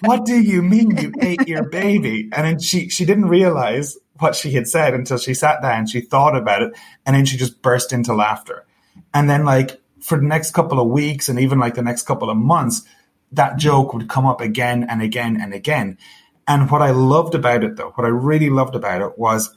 what 0.00 0.24
do 0.24 0.40
you 0.40 0.62
mean 0.62 0.96
you 0.96 1.12
ate 1.20 1.46
your 1.46 1.64
baby? 1.64 2.30
And 2.32 2.46
then 2.46 2.58
she, 2.58 2.88
she 2.88 3.04
didn't 3.04 3.28
realize 3.28 3.98
what 4.18 4.34
she 4.34 4.52
had 4.52 4.68
said 4.68 4.94
until 4.94 5.18
she 5.18 5.34
sat 5.34 5.60
down, 5.60 5.86
she 5.86 6.00
thought 6.00 6.36
about 6.36 6.62
it, 6.62 6.72
and 7.04 7.14
then 7.14 7.26
she 7.26 7.36
just 7.36 7.60
burst 7.62 7.92
into 7.92 8.14
laughter. 8.14 8.66
And 9.12 9.28
then, 9.28 9.44
like, 9.44 9.80
for 10.00 10.18
the 10.18 10.24
next 10.24 10.52
couple 10.52 10.80
of 10.80 10.88
weeks 10.88 11.28
and 11.28 11.38
even 11.38 11.58
like 11.58 11.74
the 11.74 11.82
next 11.82 12.02
couple 12.02 12.30
of 12.30 12.36
months, 12.36 12.82
that 13.32 13.56
joke 13.56 13.92
would 13.94 14.08
come 14.08 14.26
up 14.26 14.40
again 14.40 14.84
and 14.88 15.02
again 15.02 15.40
and 15.40 15.54
again. 15.54 15.98
And 16.46 16.70
what 16.70 16.82
I 16.82 16.90
loved 16.90 17.34
about 17.34 17.64
it, 17.64 17.76
though, 17.76 17.92
what 17.94 18.04
I 18.04 18.10
really 18.10 18.50
loved 18.50 18.74
about 18.74 19.02
it 19.02 19.18
was 19.18 19.56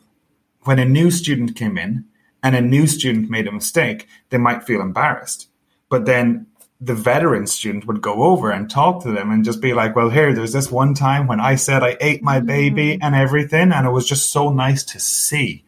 when 0.61 0.79
a 0.79 0.85
new 0.85 1.09
student 1.11 1.55
came 1.55 1.77
in 1.77 2.05
and 2.41 2.55
a 2.55 2.61
new 2.61 2.87
student 2.87 3.29
made 3.29 3.47
a 3.47 3.51
mistake, 3.51 4.07
they 4.29 4.37
might 4.37 4.63
feel 4.63 4.81
embarrassed. 4.81 5.49
But 5.89 6.05
then 6.05 6.47
the 6.79 6.93
veteran 6.93 7.47
student 7.47 7.87
would 7.87 8.01
go 8.01 8.23
over 8.23 8.51
and 8.51 8.69
talk 8.69 9.03
to 9.03 9.11
them 9.11 9.31
and 9.31 9.45
just 9.45 9.61
be 9.61 9.73
like, 9.73 9.95
well, 9.95 10.09
here, 10.09 10.33
there's 10.33 10.53
this 10.53 10.71
one 10.71 10.93
time 10.93 11.27
when 11.27 11.39
I 11.39 11.55
said 11.55 11.81
I 11.81 11.97
ate 12.01 12.21
my 12.21 12.39
baby 12.39 12.93
mm-hmm. 12.93 13.03
and 13.03 13.15
everything. 13.15 13.71
And 13.71 13.87
it 13.87 13.91
was 13.91 14.07
just 14.07 14.31
so 14.31 14.49
nice 14.49 14.83
to 14.85 14.99
see. 14.99 15.63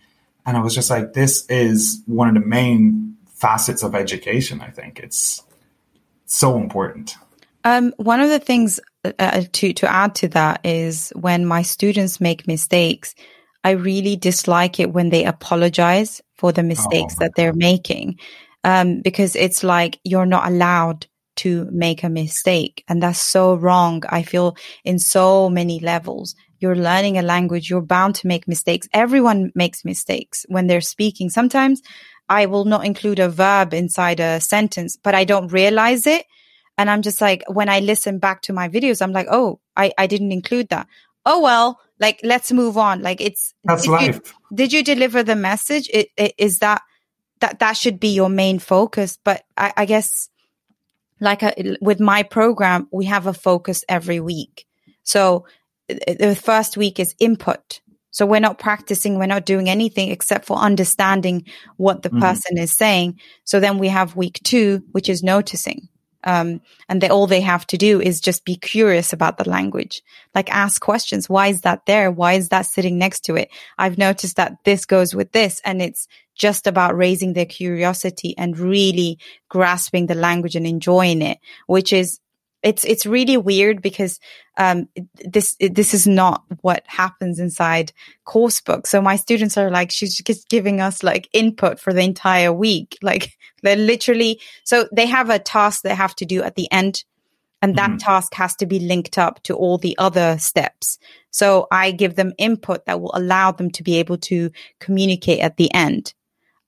And 0.45 0.57
I 0.57 0.61
was 0.61 0.75
just 0.75 0.89
like, 0.89 1.13
this 1.13 1.45
is 1.47 2.03
one 2.05 2.27
of 2.27 2.35
the 2.35 2.47
main 2.47 3.17
facets 3.25 3.81
of 3.81 3.95
education. 3.95 4.61
I 4.61 4.69
think 4.69 4.99
it's, 4.99 5.41
so 6.25 6.57
important. 6.57 7.15
Um, 7.65 7.93
one 7.97 8.21
of 8.21 8.29
the 8.29 8.39
things 8.39 8.79
uh, 9.03 9.11
uh, 9.17 9.43
to 9.53 9.73
to 9.73 9.91
add 9.91 10.13
to 10.15 10.27
that 10.29 10.61
is 10.63 11.11
when 11.15 11.47
my 11.47 11.63
students 11.63 12.21
make 12.21 12.47
mistakes, 12.47 13.15
I 13.63 13.71
really 13.71 14.15
dislike 14.15 14.79
it 14.79 14.93
when 14.93 15.09
they 15.09 15.25
apologize 15.25 16.21
for 16.35 16.51
the 16.51 16.61
mistakes 16.61 17.15
oh. 17.17 17.21
that 17.21 17.31
they're 17.35 17.53
making, 17.53 18.19
um, 18.63 19.01
because 19.01 19.35
it's 19.35 19.63
like 19.63 19.99
you're 20.03 20.27
not 20.27 20.47
allowed 20.47 21.07
to 21.37 21.67
make 21.71 22.03
a 22.03 22.09
mistake, 22.09 22.83
and 22.87 23.01
that's 23.01 23.19
so 23.19 23.55
wrong. 23.55 24.03
I 24.09 24.21
feel 24.21 24.55
in 24.83 24.99
so 24.99 25.49
many 25.49 25.79
levels. 25.79 26.35
You're 26.59 26.75
learning 26.75 27.17
a 27.17 27.21
language, 27.21 27.69
you're 27.69 27.81
bound 27.81 28.15
to 28.15 28.27
make 28.27 28.47
mistakes. 28.47 28.87
Everyone 28.93 29.51
makes 29.55 29.83
mistakes 29.83 30.45
when 30.49 30.67
they're 30.67 30.81
speaking. 30.81 31.29
Sometimes 31.29 31.81
I 32.29 32.45
will 32.45 32.65
not 32.65 32.85
include 32.85 33.19
a 33.19 33.27
verb 33.27 33.73
inside 33.73 34.19
a 34.19 34.39
sentence, 34.39 34.97
but 35.03 35.15
I 35.15 35.25
don't 35.25 35.51
realize 35.51 36.07
it 36.07 36.25
and 36.77 36.89
I'm 36.89 37.01
just 37.01 37.21
like, 37.21 37.43
when 37.47 37.69
I 37.69 37.79
listen 37.79 38.19
back 38.19 38.41
to 38.43 38.53
my 38.53 38.69
videos, 38.69 39.01
I'm 39.01 39.13
like, 39.13 39.27
oh, 39.29 39.59
I, 39.75 39.93
I 39.97 40.07
didn't 40.07 40.31
include 40.31 40.69
that. 40.69 40.87
Oh, 41.25 41.41
well, 41.41 41.79
like, 41.99 42.19
let's 42.23 42.51
move 42.51 42.77
on. 42.77 43.01
Like, 43.01 43.21
it's, 43.21 43.53
that's 43.63 43.83
did 43.83 43.91
life. 43.91 44.15
You, 44.51 44.57
did 44.57 44.73
you 44.73 44.83
deliver 44.83 45.23
the 45.23 45.35
message? 45.35 45.89
It, 45.93 46.09
it, 46.17 46.33
is 46.37 46.59
that, 46.59 46.81
that, 47.39 47.59
that 47.59 47.77
should 47.77 47.99
be 47.99 48.09
your 48.09 48.29
main 48.29 48.59
focus. 48.59 49.17
But 49.23 49.43
I, 49.55 49.73
I 49.77 49.85
guess, 49.85 50.29
like 51.19 51.43
a, 51.43 51.57
uh, 51.57 51.75
with 51.81 51.99
my 51.99 52.23
program, 52.23 52.87
we 52.91 53.05
have 53.05 53.25
a 53.25 53.33
focus 53.33 53.85
every 53.87 54.19
week. 54.19 54.65
So 55.03 55.45
the 55.87 56.39
first 56.39 56.77
week 56.77 56.99
is 56.99 57.15
input. 57.19 57.79
So 58.11 58.25
we're 58.25 58.39
not 58.39 58.59
practicing, 58.59 59.17
we're 59.17 59.25
not 59.25 59.45
doing 59.45 59.69
anything 59.69 60.09
except 60.09 60.45
for 60.45 60.57
understanding 60.57 61.45
what 61.77 62.01
the 62.01 62.09
mm-hmm. 62.09 62.21
person 62.21 62.57
is 62.57 62.71
saying. 62.71 63.19
So 63.43 63.59
then 63.59 63.77
we 63.77 63.89
have 63.89 64.15
week 64.15 64.39
two, 64.43 64.83
which 64.91 65.09
is 65.09 65.21
noticing. 65.21 65.89
Um, 66.25 66.61
and 66.89 67.01
they, 67.01 67.09
all 67.09 67.27
they 67.27 67.41
have 67.41 67.67
to 67.67 67.77
do 67.77 68.01
is 68.01 68.19
just 68.19 68.45
be 68.45 68.55
curious 68.55 69.13
about 69.13 69.37
the 69.37 69.47
language, 69.47 70.01
like 70.33 70.51
ask 70.51 70.81
questions. 70.81 71.29
Why 71.29 71.47
is 71.47 71.61
that 71.61 71.85
there? 71.85 72.11
Why 72.11 72.33
is 72.33 72.49
that 72.49 72.65
sitting 72.65 72.97
next 72.97 73.21
to 73.25 73.35
it? 73.35 73.49
I've 73.77 73.97
noticed 73.97 74.35
that 74.37 74.57
this 74.63 74.85
goes 74.85 75.13
with 75.13 75.31
this 75.31 75.61
and 75.63 75.81
it's 75.81 76.07
just 76.35 76.67
about 76.67 76.97
raising 76.97 77.33
their 77.33 77.45
curiosity 77.45 78.35
and 78.37 78.57
really 78.57 79.19
grasping 79.49 80.07
the 80.07 80.15
language 80.15 80.55
and 80.55 80.67
enjoying 80.67 81.21
it, 81.21 81.37
which 81.67 81.93
is 81.93 82.19
it's 82.65 82.83
it's 82.83 83.05
really 83.05 83.37
weird 83.37 83.81
because 83.81 84.19
um, 84.57 84.89
this 85.23 85.55
this 85.59 85.93
is 85.93 86.07
not 86.07 86.43
what 86.61 86.83
happens 86.87 87.39
inside 87.39 87.93
course 88.25 88.59
book. 88.59 88.87
So 88.87 89.01
my 89.01 89.17
students 89.17 89.55
are 89.55 89.69
like, 89.69 89.91
she's 89.91 90.17
just 90.17 90.49
giving 90.49 90.81
us 90.81 91.03
like 91.03 91.29
input 91.31 91.79
for 91.79 91.93
the 91.93 92.01
entire 92.01 92.51
week. 92.51 92.97
Like 93.03 93.37
they're 93.61 93.75
literally 93.75 94.41
so 94.63 94.89
they 94.91 95.05
have 95.05 95.29
a 95.29 95.37
task 95.37 95.83
they 95.83 95.93
have 95.93 96.15
to 96.15 96.25
do 96.25 96.41
at 96.41 96.55
the 96.55 96.69
end, 96.71 97.03
and 97.61 97.75
that 97.75 97.91
mm-hmm. 97.91 97.97
task 97.97 98.33
has 98.33 98.55
to 98.55 98.65
be 98.65 98.79
linked 98.79 99.19
up 99.19 99.43
to 99.43 99.53
all 99.53 99.77
the 99.77 99.95
other 99.99 100.39
steps. 100.39 100.97
So 101.29 101.67
I 101.71 101.91
give 101.91 102.15
them 102.15 102.33
input 102.39 102.85
that 102.85 102.99
will 102.99 103.11
allow 103.13 103.51
them 103.51 103.69
to 103.71 103.83
be 103.83 103.97
able 103.97 104.17
to 104.19 104.49
communicate 104.79 105.39
at 105.39 105.57
the 105.57 105.71
end. 105.71 106.15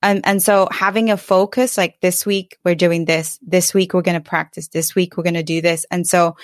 And, 0.03 0.21
and 0.25 0.41
so 0.43 0.67
having 0.71 1.09
a 1.09 1.17
focus, 1.17 1.77
like 1.77 1.99
this 2.01 2.25
week 2.25 2.57
we're 2.63 2.75
doing 2.75 3.05
this, 3.05 3.39
this 3.41 3.73
week 3.73 3.93
we're 3.93 4.03
going 4.03 4.21
to 4.21 4.29
practice, 4.29 4.67
this 4.67 4.93
week 4.95 5.17
we're 5.17 5.23
going 5.23 5.33
to 5.33 5.43
do 5.43 5.61
this. 5.61 5.85
And 5.89 6.05
so 6.05 6.37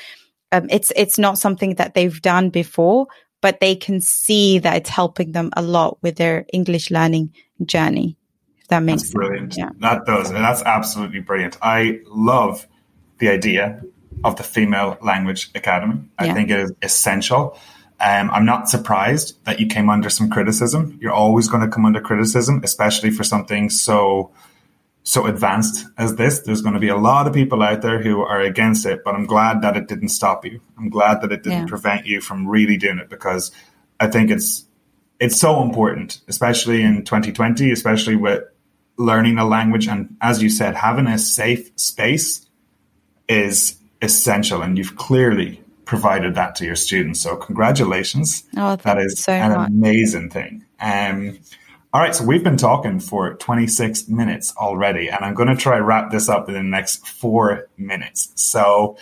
um, 0.52 0.68
it's, 0.70 0.92
it's 0.96 1.20
not 1.20 1.38
something 1.38 1.76
that 1.76 1.94
they've 1.94 2.22
done 2.22 2.50
before, 2.50 3.08
but 3.42 3.60
they 3.60 3.76
can 3.76 4.02
see 4.02 4.60
that 4.60 4.78
it's 4.78 4.90
helping 4.90 5.34
them 5.34 5.52
a 5.56 5.62
lot 5.62 5.98
with 6.02 6.16
their 6.16 6.46
English 6.52 6.90
learning 6.90 7.34
journey. 7.66 8.18
If 8.58 8.70
that 8.70 8.80
makes 8.80 9.04
that's 9.04 9.14
brilliant. 9.14 9.58
Yeah. 9.58 9.70
That 9.80 10.06
does. 10.06 10.30
And 10.30 10.44
that's 10.44 10.64
absolutely 10.64 11.20
brilliant. 11.20 11.58
I 11.62 12.00
love 12.08 12.68
the 13.20 13.30
idea 13.30 13.82
of 14.24 14.38
the 14.38 14.44
Female 14.44 14.98
Language 15.02 15.52
Academy. 15.54 16.02
I 16.18 16.26
yeah. 16.26 16.34
think 16.34 16.50
it 16.50 16.60
is 16.60 16.72
essential. 16.82 17.58
Um, 18.00 18.30
I'm 18.32 18.46
not 18.46 18.70
surprised 18.70 19.44
that 19.46 19.60
you 19.60 19.68
came 19.68 19.90
under 19.90 20.10
some 20.10 20.30
criticism. 20.30 20.98
You're 21.02 21.14
always 21.14 21.48
going 21.48 21.64
to 21.64 21.74
come 21.74 21.86
under 21.86 22.02
criticism, 22.02 22.62
especially 22.64 23.12
for 23.12 23.24
something 23.24 23.70
so 23.70 24.32
so 25.04 25.26
advanced 25.26 25.86
as 25.98 26.16
this. 26.16 26.40
There's 26.40 26.62
going 26.62 26.74
to 26.74 26.80
be 26.80 26.88
a 26.88 26.98
lot 26.98 27.28
of 27.28 27.34
people 27.34 27.62
out 27.62 27.82
there 27.82 28.02
who 28.02 28.22
are 28.22 28.40
against 28.40 28.86
it, 28.86 29.04
but 29.04 29.16
I'm 29.16 29.26
glad 29.26 29.62
that 29.62 29.76
it 29.76 29.88
didn't 29.88 30.10
stop 30.10 30.46
you. 30.46 30.62
I'm 30.78 30.90
glad 30.90 31.22
that 31.22 31.32
it 31.32 31.44
didn't 31.44 31.60
yeah. 31.60 31.66
prevent 31.66 32.06
you 32.06 32.22
from 32.22 32.48
really 32.48 32.78
doing 32.78 33.00
it 33.00 33.10
because 33.10 33.52
I 34.00 34.08
think 34.08 34.32
it's 34.32 34.66
it's 35.20 35.40
so 35.40 35.62
important, 35.62 36.22
especially 36.28 36.82
in 36.82 37.04
2020, 37.06 37.72
especially 37.72 38.16
with 38.16 38.44
learning 38.98 39.38
a 39.38 39.46
language 39.46 39.88
and 39.88 40.16
as 40.22 40.42
you 40.42 40.50
said, 40.50 40.76
having 40.76 41.08
a 41.08 41.18
safe 41.18 41.72
space 41.76 42.48
is 43.28 43.78
essential 44.02 44.62
and 44.62 44.78
you've 44.78 44.96
clearly 44.96 45.62
provided 45.94 46.34
that 46.34 46.56
to 46.56 46.66
your 46.66 46.76
students. 46.76 47.22
So 47.22 47.36
congratulations. 47.36 48.44
Oh, 48.58 48.76
that 48.78 48.98
is 48.98 49.20
so 49.20 49.32
an 49.32 49.52
much. 49.52 49.70
amazing 49.70 50.32
thing. 50.32 50.66
Um, 50.80 51.38
all 51.94 52.02
right, 52.02 52.16
so 52.16 52.26
we've 52.26 52.44
been 52.44 52.58
talking 52.58 53.00
for 53.00 53.36
26 53.36 54.08
minutes 54.08 54.52
already, 54.58 55.10
and 55.10 55.24
I'm 55.24 55.36
going 55.36 55.50
to 55.50 55.56
try 55.56 55.78
wrap 55.78 56.10
this 56.10 56.30
up 56.30 56.48
in 56.48 56.56
the 56.56 56.64
next 56.64 57.08
four 57.08 57.70
minutes. 57.78 58.32
So, 58.34 58.98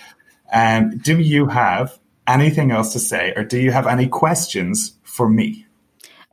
um, 0.51 0.97
do 0.97 1.17
you 1.17 1.45
have 1.45 1.97
anything 2.27 2.71
else 2.71 2.91
to 2.91 2.99
say, 2.99 3.31
or 3.37 3.45
do 3.45 3.57
you 3.57 3.71
have 3.71 3.87
any 3.87 4.07
questions 4.09 4.97
for 5.03 5.29
me? 5.29 5.65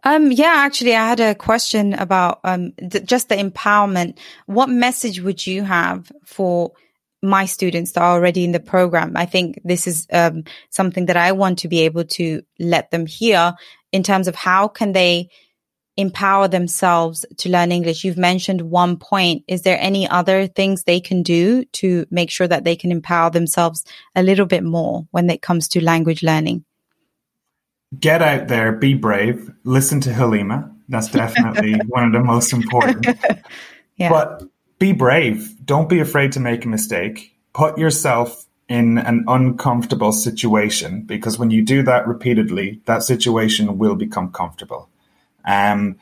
Um, 0.02 0.32
yeah, 0.32 0.54
actually, 0.56 0.96
I 0.96 1.08
had 1.08 1.20
a 1.20 1.36
question 1.36 1.94
about 1.94 2.40
um, 2.42 2.72
th- 2.72 3.04
just 3.04 3.28
the 3.28 3.36
empowerment. 3.36 4.18
What 4.46 4.68
message 4.68 5.20
would 5.20 5.46
you 5.46 5.62
have 5.62 6.10
for 6.24 6.72
my 7.22 7.46
students 7.46 7.92
that 7.92 8.02
are 8.02 8.14
already 8.14 8.44
in 8.44 8.52
the 8.52 8.60
program. 8.60 9.16
I 9.16 9.26
think 9.26 9.60
this 9.64 9.86
is 9.86 10.06
um, 10.12 10.44
something 10.70 11.06
that 11.06 11.16
I 11.16 11.32
want 11.32 11.60
to 11.60 11.68
be 11.68 11.80
able 11.80 12.04
to 12.04 12.42
let 12.58 12.90
them 12.90 13.06
hear 13.06 13.54
in 13.92 14.02
terms 14.02 14.28
of 14.28 14.34
how 14.34 14.68
can 14.68 14.92
they 14.92 15.30
empower 15.98 16.46
themselves 16.46 17.26
to 17.38 17.50
learn 17.50 17.72
English. 17.72 18.04
You've 18.04 18.16
mentioned 18.16 18.62
one 18.62 18.98
point. 18.98 19.42
Is 19.48 19.62
there 19.62 19.78
any 19.80 20.08
other 20.08 20.46
things 20.46 20.84
they 20.84 21.00
can 21.00 21.24
do 21.24 21.64
to 21.64 22.06
make 22.08 22.30
sure 22.30 22.46
that 22.46 22.62
they 22.62 22.76
can 22.76 22.92
empower 22.92 23.30
themselves 23.30 23.84
a 24.14 24.22
little 24.22 24.46
bit 24.46 24.62
more 24.62 25.08
when 25.10 25.28
it 25.28 25.42
comes 25.42 25.66
to 25.68 25.84
language 25.84 26.22
learning? 26.22 26.64
Get 27.98 28.22
out 28.22 28.46
there, 28.46 28.72
be 28.72 28.94
brave, 28.94 29.50
listen 29.64 30.00
to 30.02 30.12
Halima. 30.12 30.72
That's 30.88 31.08
definitely 31.08 31.74
one 31.88 32.04
of 32.04 32.12
the 32.12 32.20
most 32.20 32.52
important. 32.52 33.06
yeah. 33.96 34.08
But 34.08 34.44
be 34.78 34.92
brave. 34.92 35.54
Don't 35.64 35.88
be 35.88 36.00
afraid 36.00 36.32
to 36.32 36.40
make 36.40 36.64
a 36.64 36.68
mistake. 36.68 37.34
Put 37.52 37.78
yourself 37.78 38.46
in 38.68 38.98
an 38.98 39.24
uncomfortable 39.26 40.12
situation 40.12 41.02
because 41.02 41.38
when 41.38 41.50
you 41.50 41.64
do 41.64 41.82
that 41.82 42.06
repeatedly, 42.06 42.80
that 42.84 43.02
situation 43.02 43.78
will 43.78 43.94
become 43.94 44.30
comfortable. 44.30 44.88
Um, 45.44 45.96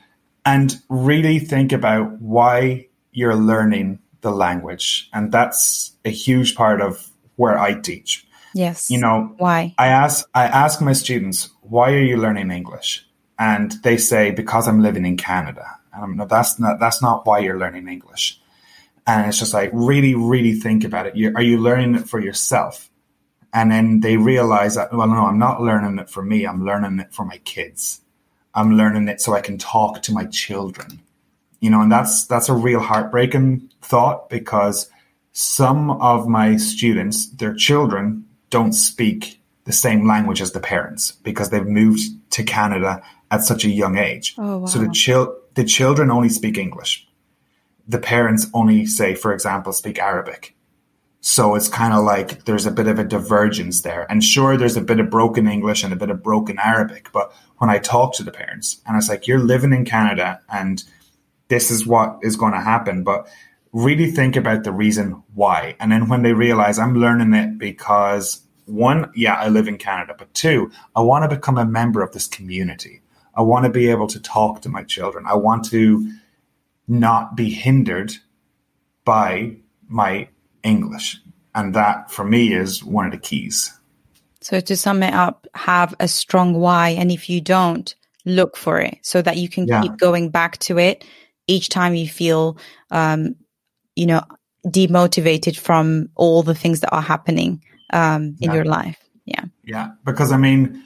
and 0.45 0.81
really 0.89 1.39
think 1.39 1.73
about 1.73 2.21
why 2.21 2.89
you're 3.12 3.37
learning 3.37 4.01
the 4.21 4.31
language. 4.31 5.09
And 5.12 5.33
that's 5.33 5.93
a 6.05 6.11
huge 6.11 6.55
part 6.55 6.81
of 6.81 7.09
where 7.37 7.59
I 7.59 7.75
teach. 7.75 8.27
Yes. 8.55 8.91
You 8.91 8.99
know, 8.99 9.35
why? 9.37 9.75
I 9.77 9.89
ask 9.89 10.27
I 10.35 10.45
ask 10.45 10.81
my 10.81 10.95
students, 10.95 11.51
why 11.62 11.93
are 11.93 12.03
you 12.03 12.17
learning 12.17 12.51
English? 12.51 13.07
And 13.39 13.73
they 13.83 13.99
say, 13.99 14.31
because 14.31 14.67
I'm 14.67 14.83
living 14.83 15.05
in 15.05 15.17
Canada. 15.17 15.67
And 15.93 16.05
I'm, 16.05 16.17
no, 16.17 16.27
that's 16.27 16.59
not 16.59 16.81
that's 16.81 17.03
not 17.03 17.27
why 17.27 17.41
you're 17.41 17.59
learning 17.59 17.87
English. 17.89 18.41
And 19.07 19.27
it's 19.29 19.38
just 19.38 19.55
like, 19.55 19.71
really, 19.73 20.14
really 20.14 20.55
think 20.55 20.85
about 20.85 21.07
it. 21.07 21.16
You, 21.16 21.33
are 21.37 21.42
you 21.42 21.59
learning 21.59 21.95
it 21.95 22.09
for 22.09 22.19
yourself? 22.19 22.90
And 23.53 23.71
then 23.71 24.01
they 24.01 24.16
realize 24.16 24.75
that, 24.75 24.92
well, 24.92 25.07
no, 25.07 25.27
I'm 25.27 25.38
not 25.38 25.62
learning 25.62 25.99
it 25.99 26.11
for 26.11 26.23
me. 26.23 26.45
I'm 26.45 26.64
learning 26.64 26.99
it 26.99 27.14
for 27.14 27.25
my 27.25 27.38
kids. 27.38 28.01
I'm 28.55 28.77
learning 28.77 29.09
it 29.09 29.21
so 29.21 29.35
I 29.35 29.40
can 29.40 29.59
talk 29.59 30.03
to 30.03 30.12
my 30.12 30.25
children. 30.25 31.01
You 31.61 31.71
know, 31.71 31.81
and 31.81 31.90
that's, 31.90 32.27
that's 32.27 32.49
a 32.49 32.55
real 32.55 32.81
heartbreaking 32.81 33.71
thought 33.81 34.29
because 34.29 34.90
some 35.33 35.90
of 35.90 36.27
my 36.27 36.57
students, 36.57 37.29
their 37.31 37.55
children 37.55 38.27
don't 38.51 38.73
speak 38.73 39.40
the 39.64 39.73
same 39.73 40.07
language 40.07 40.40
as 40.40 40.53
the 40.53 40.61
parents 40.61 41.12
because 41.12 41.51
they've 41.51 41.66
moved 41.66 42.01
to 42.31 42.42
Canada 42.42 43.03
at 43.31 43.42
such 43.42 43.64
a 43.64 43.71
young 43.71 43.99
age. 43.99 44.35
Oh, 44.38 44.59
wow. 44.59 44.66
So 44.66 44.81
the, 44.81 44.90
chil- 44.90 45.37
the 45.55 45.64
children 45.64 46.11
only 46.11 46.29
speak 46.29 46.59
English 46.59 47.07
the 47.88 47.99
parents 47.99 48.46
only 48.53 48.87
say, 48.87 49.14
for 49.14 49.33
example, 49.33 49.72
speak 49.72 49.99
Arabic. 49.99 50.55
So 51.20 51.55
it's 51.57 51.68
kind 51.68 51.92
of 51.92 52.05
like 52.05 52.44
there's 52.44 52.66
a 52.66 52.70
bit 52.70 52.87
of 52.87 52.99
a 52.99 53.05
divergence 53.05 53.83
there. 53.83 54.07
And 54.11 54.22
sure, 54.22 54.57
there's 54.57 54.77
a 54.77 54.81
bit 54.81 55.01
of 55.01 55.11
broken 55.11 55.49
English 55.49 55.83
and 55.83 55.92
a 55.92 55.96
bit 55.96 56.11
of 56.11 56.22
broken 56.22 56.59
Arabic. 56.62 57.11
But 57.12 57.33
when 57.59 57.68
I 57.68 57.79
talk 57.79 58.14
to 58.14 58.22
the 58.22 58.31
parents 58.31 58.81
and 58.87 58.96
it's 58.96 59.09
like, 59.09 59.27
you're 59.27 59.40
living 59.40 59.72
in 59.72 59.85
Canada 59.85 60.40
and 60.49 60.85
this 61.49 61.70
is 61.70 61.87
what 61.87 62.18
is 62.22 62.37
going 62.37 62.53
to 62.53 62.61
happen. 62.61 63.03
But 63.03 63.29
really 63.72 64.11
think 64.11 64.37
about 64.37 64.64
the 64.64 64.72
reason 64.72 65.22
why. 65.35 65.77
And 65.81 65.90
then 65.90 66.09
when 66.09 66.22
they 66.22 66.33
realize 66.33 66.79
I'm 66.79 66.94
learning 66.94 67.35
it 67.35 67.59
because 67.59 68.42
one, 68.66 69.11
yeah, 69.14 69.35
I 69.35 69.49
live 69.49 69.68
in 69.68 69.79
Canada, 69.79 70.14
but 70.16 70.33
two, 70.35 70.70
I 70.94 71.01
want 71.01 71.29
to 71.29 71.37
become 71.37 71.59
a 71.59 71.64
member 71.64 72.03
of 72.03 72.12
this 72.12 72.27
community. 72.27 73.01
I 73.35 73.42
want 73.42 73.64
to 73.64 73.70
be 73.70 73.90
able 73.90 74.07
to 74.09 74.20
talk 74.20 74.62
to 74.62 74.68
my 74.68 74.83
children. 74.83 75.25
I 75.27 75.35
want 75.35 75.64
to 75.66 76.11
not 76.88 77.37
be 77.37 77.51
hindered 77.51 78.12
by 79.05 79.57
my 79.88 80.29
English. 80.62 81.18
And 81.55 81.75
that 81.75 82.11
for 82.11 82.25
me 82.25 82.53
is 82.53 82.85
one 82.85 83.07
of 83.07 83.12
the 83.12 83.18
keys. 83.18 83.72
So 84.40 84.61
to 84.61 84.77
sum 84.77 85.03
it 85.03 85.14
up, 85.14 85.46
have 85.55 85.94
a 85.99 86.07
strong 86.07 86.55
why. 86.55 86.90
And 86.90 87.11
if 87.11 87.31
you 87.31 87.40
don't, 87.40 87.94
look 88.27 88.57
for 88.57 88.79
it 88.81 88.99
so 89.03 89.22
that 89.22 89.37
you 89.37 89.49
can 89.49 89.66
yeah. 89.66 89.83
keep 89.83 89.96
going 89.96 90.31
back 90.31 90.59
to 90.59 90.79
it 90.79 91.05
each 91.46 91.68
time 91.68 91.94
you 91.94 92.09
feel, 92.09 92.59
um, 92.90 93.37
you 93.94 94.05
know, 94.05 94.22
demotivated 94.66 95.57
from 95.57 96.09
all 96.16 96.42
the 96.42 96.55
things 96.55 96.81
that 96.81 96.92
are 96.92 97.01
happening 97.01 97.62
um, 97.92 98.37
in 98.40 98.51
yeah. 98.51 98.55
your 98.55 98.64
life. 98.64 98.99
Yeah. 99.25 99.44
Yeah. 99.64 99.90
Because 100.05 100.33
I 100.33 100.37
mean, 100.37 100.86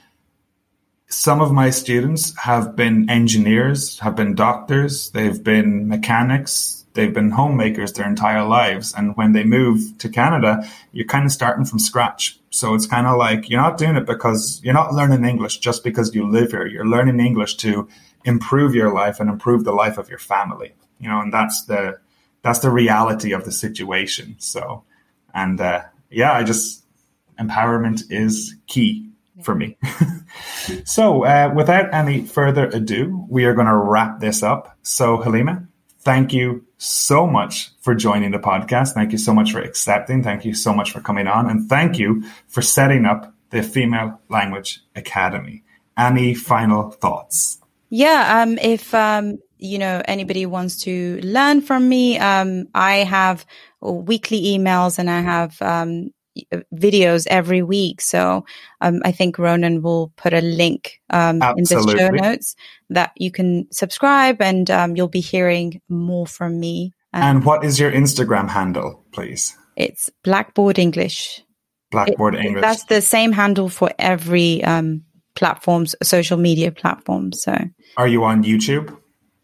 some 1.11 1.41
of 1.41 1.51
my 1.51 1.69
students 1.69 2.37
have 2.39 2.75
been 2.75 3.09
engineers, 3.09 3.99
have 3.99 4.15
been 4.15 4.33
doctors, 4.33 5.11
they've 5.11 5.43
been 5.43 5.87
mechanics, 5.89 6.85
they've 6.93 7.13
been 7.13 7.31
homemakers 7.31 7.91
their 7.93 8.07
entire 8.07 8.43
lives. 8.43 8.93
And 8.95 9.15
when 9.17 9.33
they 9.33 9.43
move 9.43 9.97
to 9.99 10.09
Canada, 10.09 10.65
you're 10.93 11.05
kind 11.05 11.25
of 11.25 11.31
starting 11.31 11.65
from 11.65 11.79
scratch. 11.79 12.39
So 12.49 12.73
it's 12.73 12.87
kind 12.87 13.07
of 13.07 13.17
like 13.17 13.49
you're 13.49 13.61
not 13.61 13.77
doing 13.77 13.97
it 13.97 14.05
because 14.05 14.61
you're 14.63 14.73
not 14.73 14.93
learning 14.93 15.25
English 15.25 15.59
just 15.59 15.83
because 15.83 16.15
you 16.15 16.29
live 16.29 16.51
here. 16.51 16.65
You're 16.65 16.87
learning 16.87 17.19
English 17.19 17.55
to 17.57 17.89
improve 18.23 18.73
your 18.73 18.93
life 18.93 19.19
and 19.19 19.29
improve 19.29 19.65
the 19.65 19.73
life 19.73 19.97
of 19.97 20.09
your 20.09 20.19
family. 20.19 20.73
You 20.99 21.09
know, 21.09 21.19
and 21.19 21.33
that's 21.33 21.65
the 21.65 21.99
that's 22.41 22.59
the 22.59 22.71
reality 22.71 23.33
of 23.33 23.43
the 23.43 23.51
situation. 23.51 24.35
So, 24.39 24.83
and 25.33 25.59
uh, 25.59 25.83
yeah, 26.09 26.31
I 26.31 26.43
just 26.43 26.85
empowerment 27.39 28.03
is 28.09 28.55
key 28.67 29.10
for 29.43 29.55
me. 29.55 29.77
so, 30.85 31.25
uh, 31.25 31.51
without 31.55 31.93
any 31.93 32.23
further 32.23 32.67
ado, 32.67 33.25
we 33.29 33.45
are 33.45 33.53
going 33.53 33.67
to 33.67 33.75
wrap 33.75 34.19
this 34.19 34.43
up. 34.43 34.77
So, 34.81 35.17
Halima, 35.17 35.67
thank 35.99 36.33
you 36.33 36.65
so 36.77 37.27
much 37.27 37.71
for 37.81 37.95
joining 37.95 38.31
the 38.31 38.39
podcast. 38.39 38.93
Thank 38.93 39.11
you 39.11 39.17
so 39.17 39.33
much 39.33 39.51
for 39.51 39.59
accepting. 39.59 40.23
Thank 40.23 40.45
you 40.45 40.53
so 40.53 40.73
much 40.73 40.91
for 40.91 41.01
coming 41.01 41.27
on. 41.27 41.49
And 41.49 41.69
thank 41.69 41.99
you 41.99 42.23
for 42.47 42.61
setting 42.61 43.05
up 43.05 43.33
the 43.51 43.63
Female 43.63 44.19
Language 44.29 44.81
Academy. 44.95 45.63
Any 45.97 46.33
final 46.33 46.91
thoughts? 46.91 47.59
Yeah, 47.89 48.41
um, 48.41 48.57
if 48.57 48.93
um, 48.93 49.39
you 49.59 49.77
know 49.77 50.01
anybody 50.05 50.45
wants 50.45 50.83
to 50.83 51.19
learn 51.21 51.61
from 51.61 51.87
me, 51.87 52.17
um, 52.17 52.67
I 52.73 52.97
have 52.97 53.45
weekly 53.81 54.41
emails 54.43 54.97
and 54.97 55.09
I 55.09 55.19
have 55.19 55.61
um, 55.61 56.11
videos 56.73 57.27
every 57.29 57.61
week. 57.61 58.01
So 58.01 58.45
um, 58.79 59.01
I 59.03 59.11
think 59.11 59.37
Ronan 59.37 59.81
will 59.81 60.11
put 60.15 60.33
a 60.33 60.41
link 60.41 61.01
um, 61.09 61.41
in 61.57 61.63
the 61.63 61.95
show 61.97 62.09
notes 62.09 62.55
that 62.89 63.11
you 63.15 63.31
can 63.31 63.67
subscribe 63.71 64.41
and 64.41 64.69
um, 64.71 64.95
you'll 64.95 65.07
be 65.07 65.19
hearing 65.19 65.81
more 65.89 66.27
from 66.27 66.59
me. 66.59 66.93
and 67.13 67.43
what 67.43 67.63
is 67.65 67.79
your 67.79 67.91
Instagram 67.91 68.49
handle, 68.49 69.03
please? 69.11 69.57
It's 69.75 70.09
Blackboard 70.23 70.79
English. 70.79 71.43
Blackboard 71.91 72.35
it, 72.35 72.45
English. 72.45 72.61
That's 72.61 72.85
the 72.85 73.01
same 73.01 73.33
handle 73.33 73.67
for 73.67 73.91
every 73.99 74.63
um, 74.63 75.03
platforms, 75.35 75.95
social 76.01 76.37
media 76.37 76.71
platform. 76.71 77.33
So, 77.33 77.57
are 77.97 78.07
you 78.07 78.23
on 78.23 78.43
YouTube? 78.43 78.97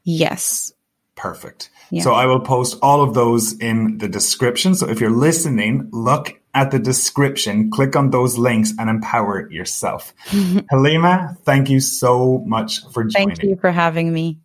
Yes. 0.03 0.71
Perfect. 1.15 1.69
Yeah. 1.91 2.03
So 2.03 2.13
I 2.13 2.25
will 2.25 2.39
post 2.39 2.77
all 2.81 3.01
of 3.01 3.13
those 3.13 3.57
in 3.59 3.97
the 3.97 4.07
description. 4.07 4.75
So 4.75 4.87
if 4.89 5.01
you're 5.01 5.09
listening, 5.09 5.89
look 5.91 6.39
at 6.57 6.71
the 6.71 6.79
description, 6.79 7.69
click 7.69 7.95
on 7.95 8.09
those 8.09 8.39
links 8.39 8.73
and 8.79 8.89
empower 8.89 9.47
yourself. 9.51 10.11
Halima, 10.71 11.37
thank 11.43 11.69
you 11.69 11.79
so 11.79 12.39
much 12.47 12.83
for 12.91 13.03
joining. 13.03 13.35
Thank 13.35 13.43
you 13.43 13.57
for 13.57 13.71
having 13.71 14.11
me. 14.11 14.39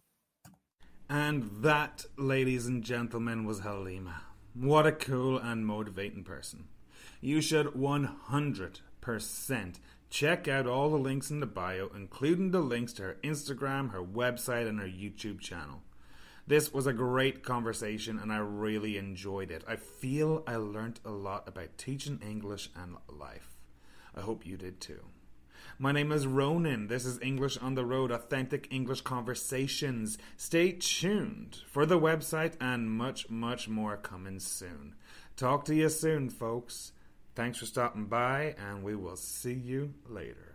And 1.09 1.51
that, 1.63 2.05
ladies 2.19 2.67
and 2.67 2.83
gentlemen, 2.85 3.47
was 3.47 3.61
Halima. 3.61 4.25
What 4.55 4.87
a 4.87 4.93
cool 4.93 5.39
and 5.39 5.67
motivating 5.67 6.23
person. 6.23 6.69
You 7.23 7.41
should 7.41 7.69
100% 7.69 8.81
check 10.11 10.49
out 10.49 10.67
all 10.67 10.91
the 10.91 10.99
links 10.99 11.31
in 11.31 11.41
the 11.41 11.47
bio, 11.47 11.91
including 11.95 12.51
the 12.51 12.61
links 12.61 12.93
to 12.95 13.05
her 13.05 13.17
Instagram, 13.25 13.93
her 13.93 14.03
website, 14.03 14.69
and 14.69 14.79
her 14.79 14.87
YouTube 14.87 15.41
channel. 15.41 15.83
This 16.53 16.71
was 16.71 16.87
a 16.87 16.93
great 16.93 17.43
conversation 17.43 18.19
and 18.19 18.31
I 18.31 18.37
really 18.37 18.99
enjoyed 18.99 19.51
it. 19.51 19.65
I 19.67 19.77
feel 19.77 20.43
I 20.47 20.57
learnt 20.57 21.01
a 21.03 21.11
lot 21.11 21.49
about 21.49 21.79
teaching 21.79 22.21
English 22.23 22.69
and 22.77 22.99
life. 23.09 23.57
I 24.15 24.21
hope 24.21 24.45
you 24.45 24.59
did 24.59 24.79
too. 24.79 25.01
My 25.79 25.93
name 25.93 26.13
is 26.13 26.27
Ronan. 26.27 26.89
This 26.89 27.07
is 27.07 27.19
English 27.23 27.57
on 27.57 27.75
the 27.75 27.87
Road, 27.87 28.11
authentic 28.11 28.69
English 28.71 29.01
conversations. 29.01 30.19
Stay 30.37 30.73
tuned 30.73 31.57
for 31.71 31.87
the 31.87 31.99
website 31.99 32.53
and 32.61 32.91
much, 32.91 33.31
much 33.31 33.67
more 33.67 33.97
coming 33.97 34.39
soon. 34.39 34.95
Talk 35.39 35.65
to 35.65 35.75
you 35.75 35.89
soon, 35.89 36.29
folks. 36.29 36.93
Thanks 37.35 37.61
for 37.61 37.65
stopping 37.65 38.05
by, 38.05 38.57
and 38.59 38.83
we 38.83 38.95
will 38.95 39.17
see 39.17 39.55
you 39.55 39.95
later. 40.07 40.52